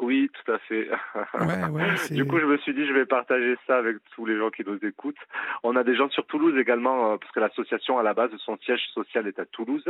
Oui, 0.00 0.30
tout 0.32 0.52
à 0.52 0.58
fait. 0.60 0.88
du 2.10 2.24
coup, 2.24 2.38
je 2.38 2.46
me 2.46 2.56
suis 2.58 2.72
dit, 2.72 2.86
je 2.86 2.92
vais 2.94 3.04
partager 3.04 3.56
ça 3.66 3.76
avec 3.76 3.98
tous 4.14 4.24
les 4.24 4.38
gens 4.38 4.48
qui 4.48 4.64
nous 4.64 4.78
écoutent. 4.82 5.18
On 5.62 5.76
a 5.76 5.84
des 5.84 5.94
gens 5.94 6.08
sur 6.08 6.24
Toulouse 6.26 6.56
également, 6.58 7.12
euh, 7.12 7.16
parce 7.18 7.30
que 7.32 7.40
l'association, 7.40 7.98
à 7.98 8.02
la 8.02 8.14
base, 8.14 8.30
son 8.38 8.56
siège 8.58 8.80
social 8.94 9.26
est 9.26 9.38
à 9.38 9.44
Toulouse. 9.44 9.84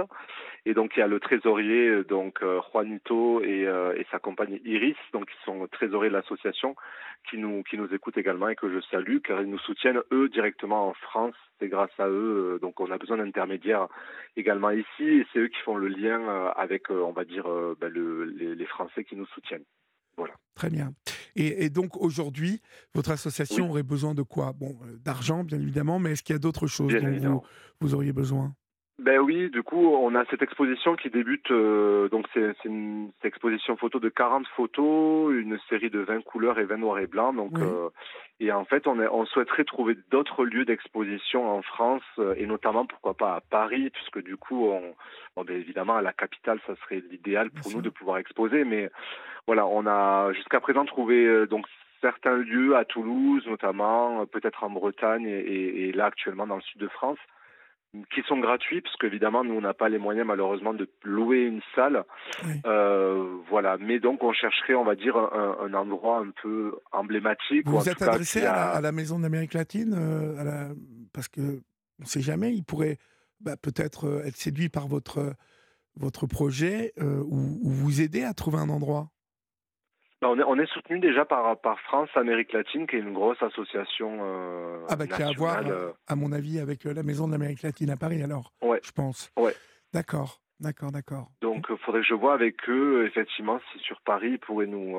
Et 0.67 0.75
donc, 0.75 0.97
il 0.97 1.01
y 1.01 1.03
a 1.03 1.07
le 1.07 1.21
trésorier, 1.21 1.89
euh, 1.89 2.05
donc 2.05 2.43
euh, 2.43 2.61
Juanito 2.73 3.41
et, 3.45 3.63
et 3.63 4.07
sa 4.11 4.19
compagne 4.19 4.59
Iris, 4.65 4.97
donc 5.13 5.27
qui 5.27 5.37
sont 5.45 5.69
trésoriers 5.69 6.11
de 6.11 6.17
l'association, 6.17 6.75
qui 7.29 7.39
nous, 7.39 7.63
qui 7.63 7.79
nous 7.79 7.95
écoutent 7.95 8.19
également 8.19 8.49
et 8.49 8.57
que 8.57 8.69
je 8.69 8.81
salue, 8.91 9.19
car 9.23 9.41
ils 9.41 9.51
nous 9.51 9.59
soutiennent, 9.61 10.01
eux, 10.13 10.29
directement 10.29 10.89
en 10.89 10.95
France. 10.95 11.37
C'est 11.61 11.69
grâce 11.69 11.91
à 11.99 12.09
eux. 12.09 12.59
Donc, 12.61 12.81
on 12.81 12.91
a 12.91 12.99
besoin 12.99 13.19
d'intermédiaires 13.19 13.87
également 14.37 14.71
ici. 14.71 15.05
Et 15.05 15.27
c'est 15.33 15.39
eux 15.39 15.49
qui 15.49 15.61
font 15.61 15.77
le 15.77 15.89
lien 15.89 16.51
avec, 16.57 16.91
on 16.91 17.13
va 17.13 17.25
dire, 17.25 17.45
ben, 17.81 17.93
le, 17.93 18.25
les, 18.25 18.55
les 18.57 18.67
Français 18.67 19.05
qui 19.05 19.15
nous 19.15 19.27
soutiennent. 19.27 19.65
Très 20.55 20.71
bien. 20.71 20.93
Et, 21.37 21.71
donc 21.71 21.97
aujourd'hui, 21.97 22.61
votre 22.95 23.11
association 23.11 23.71
aurait 23.71 23.83
besoin 23.83 24.15
de 24.15 24.23
quoi? 24.23 24.53
Bon, 24.53 24.79
euh, 24.85 24.99
d'argent 24.99 25.43
bien 25.43 25.59
évidemment, 25.59 25.99
mais 25.99 26.13
est-ce 26.13 26.23
qu'il 26.23 26.35
y 26.35 26.37
a 26.37 26.41
d'autres 26.41 26.67
choses 26.67 26.93
dont 27.01 27.43
vous, 27.81 27.95
auriez 27.95 28.13
besoin? 28.13 28.55
Ben 29.01 29.19
oui, 29.19 29.51
du 29.51 29.63
coup, 29.63 29.89
on 29.95 30.15
a 30.15 30.25
cette 30.27 30.43
exposition 30.43 30.95
qui 30.95 31.11
débute, 31.11 31.51
euh, 31.51 32.09
donc 32.09 32.27
c'est 32.35 32.55
une 32.65 33.11
exposition 33.25 33.77
photo 33.77 33.99
de 33.99 34.09
40 34.09 34.47
photos, 34.49 35.33
une 35.35 35.59
série 35.69 35.91
de 35.91 36.01
20 36.01 36.23
couleurs 36.23 36.59
et 36.59 36.65
20 36.65 36.77
noirs 36.77 36.99
et 36.99 37.07
blancs. 37.07 37.35
Donc, 37.35 37.59
euh, 37.59 37.89
et 38.41 38.53
en 38.53 38.65
fait, 38.65 38.87
on, 38.87 39.01
est, 39.01 39.09
on 39.09 39.27
souhaiterait 39.27 39.65
trouver 39.65 39.97
d'autres 40.11 40.45
lieux 40.45 40.65
d'exposition 40.65 41.51
en 41.51 41.63
France, 41.63 42.03
et 42.37 42.47
notamment, 42.47 42.87
pourquoi 42.87 43.15
pas, 43.15 43.37
à 43.37 43.41
Paris, 43.41 43.91
puisque 43.91 44.23
du 44.23 44.37
coup, 44.37 44.67
on, 44.67 44.95
bon, 45.37 45.45
ben 45.45 45.57
évidemment, 45.57 45.97
à 45.97 46.03
la 46.03 46.13
capitale, 46.13 46.61
ça 46.67 46.75
serait 46.77 47.03
l'idéal 47.11 47.51
pour 47.51 47.73
nous 47.73 47.83
de 47.83 47.91
pouvoir 47.91 48.19
exposer, 48.19 48.65
mais 48.65 48.91
voilà, 49.47 49.67
on 49.67 49.87
a 49.87 50.33
jusqu'à 50.33 50.61
présent 50.61 50.85
trouvé 50.85 51.25
euh, 51.25 51.47
donc 51.47 51.67
certains 52.01 52.37
lieux 52.37 52.77
à 52.77 52.85
Toulouse 52.85 53.45
notamment, 53.47 54.25
peut-être 54.27 54.65
en 54.65 54.71
Bretagne 54.71 55.27
et, 55.27 55.93
là 55.93 56.07
actuellement 56.07 56.47
dans 56.47 56.57
le 56.57 56.63
sud 56.63 56.81
de 56.81 56.89
France, 56.89 57.19
qui 58.15 58.23
sont 58.29 58.39
gratuits 58.39 58.81
parce 58.81 58.97
qu'évidemment 58.97 59.43
nous 59.43 59.55
on 59.55 59.61
n'a 59.61 59.75
pas 59.75 59.89
les 59.89 59.99
moyens 59.99 60.27
malheureusement 60.27 60.73
de 60.73 60.89
louer 61.03 61.43
une 61.43 61.61
salle, 61.75 62.05
voilà. 63.49 63.77
Mais 63.79 63.99
donc 63.99 64.23
on 64.23 64.33
chercherait, 64.33 64.75
on 64.75 64.85
va 64.85 64.95
dire, 64.95 65.17
un, 65.17 65.75
endroit 65.75 66.19
un 66.19 66.31
peu 66.43 66.79
emblématique. 66.93 67.67
Vous 67.67 67.79
vous 67.79 67.89
êtes 67.89 68.03
adressé 68.03 68.45
à, 68.45 68.81
la 68.81 68.93
Maison 68.93 69.19
d'Amérique 69.19 69.55
latine, 69.55 69.97
parce 71.13 71.29
que 71.29 71.41
on 71.99 72.05
ne 72.05 72.07
sait 72.07 72.23
jamais, 72.23 72.53
il 72.53 72.65
pourrait 72.65 72.97
bah, 73.41 73.57
peut-être 73.57 74.23
être 74.25 74.37
séduit 74.37 74.69
par 74.69 74.87
votre 74.89 75.35
votre 75.97 76.27
projet 76.27 76.93
euh, 76.99 77.23
ou, 77.27 77.59
vous 77.63 78.01
aider 78.01 78.23
à 78.23 78.35
trouver 78.35 78.59
un 78.59 78.69
endroit? 78.69 79.11
On 80.23 80.39
est, 80.39 80.45
on 80.45 80.59
est 80.59 80.67
soutenu 80.67 80.99
déjà 80.99 81.25
par, 81.25 81.59
par 81.61 81.79
France 81.81 82.11
Amérique 82.15 82.53
latine, 82.53 82.87
qui 82.87 82.97
est 82.97 83.01
une 83.01 83.15
grosse 83.15 83.43
association. 83.43 84.19
Euh, 84.23 84.85
ah, 84.89 84.97
bah, 84.97 85.07
qui 85.07 85.23
a 85.23 85.29
à 85.29 85.33
voir, 85.33 85.63
euh. 85.67 85.93
à 86.07 86.17
mon 86.17 86.33
avis, 86.33 86.59
avec 86.59 86.85
la 86.85 87.03
Maison 87.03 87.27
de 87.27 87.33
l'Amérique 87.33 87.63
latine 87.63 87.91
à 87.91 87.97
Paris, 87.97 88.23
alors, 88.23 88.53
ouais. 88.63 88.81
je 88.83 88.93
pense. 88.93 89.31
Ouais. 89.37 89.55
D'accord, 89.93 90.41
d'accord, 90.61 90.93
d'accord. 90.93 91.29
Donc, 91.41 91.67
il 91.71 91.77
faudrait 91.79 92.03
que 92.03 92.07
je 92.07 92.15
vois 92.15 92.35
avec 92.35 92.57
eux, 92.69 93.07
effectivement, 93.07 93.61
si 93.73 93.79
sur 93.81 94.01
Paris, 94.03 94.33
ils 94.33 94.39
pourraient 94.39 94.67
nous, 94.67 94.99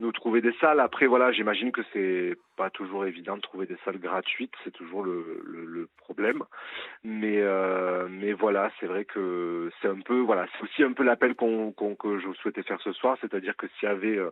nous 0.00 0.12
trouver 0.12 0.40
des 0.40 0.52
salles. 0.60 0.80
Après, 0.80 1.06
voilà, 1.06 1.32
j'imagine 1.32 1.72
que 1.72 1.82
c'est 1.92 2.36
pas 2.56 2.70
toujours 2.70 3.06
évident 3.06 3.36
de 3.36 3.42
trouver 3.42 3.66
des 3.66 3.76
salles 3.84 3.98
gratuites, 3.98 4.52
c'est 4.64 4.72
toujours 4.72 5.04
le, 5.04 5.88
problème. 5.98 6.42
Mais, 7.04 7.40
euh, 7.40 8.08
mais 8.10 8.32
voilà, 8.32 8.70
c'est 8.78 8.86
vrai 8.86 9.04
que 9.04 9.70
c'est 9.80 9.88
un 9.88 10.00
peu, 10.00 10.20
voilà, 10.20 10.46
c'est 10.52 10.64
aussi 10.64 10.82
un 10.82 10.92
peu 10.92 11.04
l'appel 11.04 11.34
que 11.34 12.18
je 12.18 12.32
souhaitais 12.34 12.62
faire 12.62 12.80
ce 12.80 12.92
soir, 12.92 13.16
c'est-à-dire 13.20 13.56
que 13.56 13.66
s'il 13.78 13.88
y 13.88 13.92
avait 13.92 14.18
euh, 14.18 14.30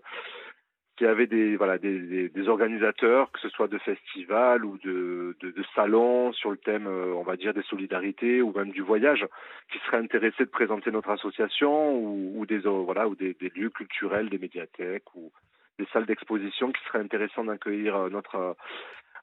y 1.04 1.06
avait 1.06 1.26
des 1.26 1.56
voilà 1.56 1.78
des, 1.78 2.48
organisateurs, 2.48 3.30
que 3.32 3.40
ce 3.40 3.48
soit 3.48 3.68
de 3.68 3.78
festivals 3.78 4.64
ou 4.64 4.78
de, 4.78 5.36
salons 5.74 6.32
sur 6.32 6.50
le 6.50 6.56
thème, 6.56 6.86
euh, 6.86 7.14
on 7.14 7.22
va 7.22 7.36
dire 7.36 7.54
des 7.54 7.62
solidarités 7.62 8.42
ou 8.42 8.52
même 8.52 8.70
du 8.70 8.82
voyage, 8.82 9.26
qui 9.72 9.78
seraient 9.86 9.98
intéressés 9.98 10.44
de 10.44 10.50
présenter 10.50 10.90
notre 10.90 11.10
association 11.10 11.94
ou, 11.96 12.44
des 12.46 12.58
voilà 12.58 13.08
ou 13.08 13.14
des, 13.14 13.36
lieux 13.54 13.70
culturels, 13.70 14.28
des 14.28 14.38
médiathèques 14.38 15.14
ou 15.14 15.30
des 15.80 15.88
salles 15.92 16.06
d'exposition 16.06 16.70
qui 16.72 16.80
seraient 16.86 17.00
intéressantes 17.00 17.46
d'accueillir 17.46 17.96
euh, 17.96 18.10
notre 18.10 18.36
euh, 18.36 18.52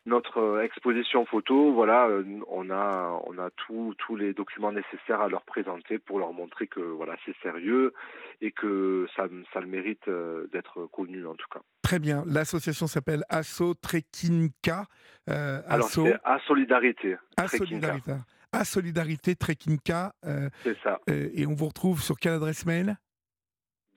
notre 0.05 0.37
euh, 0.39 0.63
exposition 0.63 1.25
photo, 1.25 1.73
voilà, 1.73 2.07
on 2.47 2.69
a 2.69 3.21
on 3.25 3.37
a 3.37 3.49
tous 3.57 4.15
les 4.15 4.33
documents 4.33 4.71
nécessaires 4.71 5.19
à 5.19 5.27
leur 5.27 5.43
présenter 5.43 5.99
pour 5.99 6.17
leur 6.19 6.31
montrer 6.31 6.67
que 6.67 6.79
voilà 6.79 7.15
c'est 7.25 7.35
sérieux 7.43 7.93
et 8.41 8.51
que 8.51 9.05
ça 9.15 9.27
ça 9.53 9.59
le 9.59 9.67
mérite 9.67 10.09
d'être 10.53 10.85
connu 10.87 11.27
en 11.27 11.35
tout 11.35 11.47
cas. 11.51 11.59
Très 11.81 11.99
bien. 11.99 12.23
L'association 12.25 12.87
s'appelle 12.87 13.23
Asso 13.29 13.73
Trekinka. 13.81 14.85
Alors 15.27 15.89
c'est 15.89 16.15
A 16.23 16.39
Solidarité. 16.47 17.17
A 17.35 17.47
Solidarité. 17.49 18.13
Solidarité 18.63 19.35
Trekinka. 19.35 20.13
c'est 20.63 20.77
ça. 20.83 20.99
et 21.07 21.45
on 21.45 21.53
vous 21.53 21.67
retrouve 21.67 22.01
sur 22.01 22.15
quelle 22.15 22.33
adresse 22.33 22.65
mail? 22.65 22.95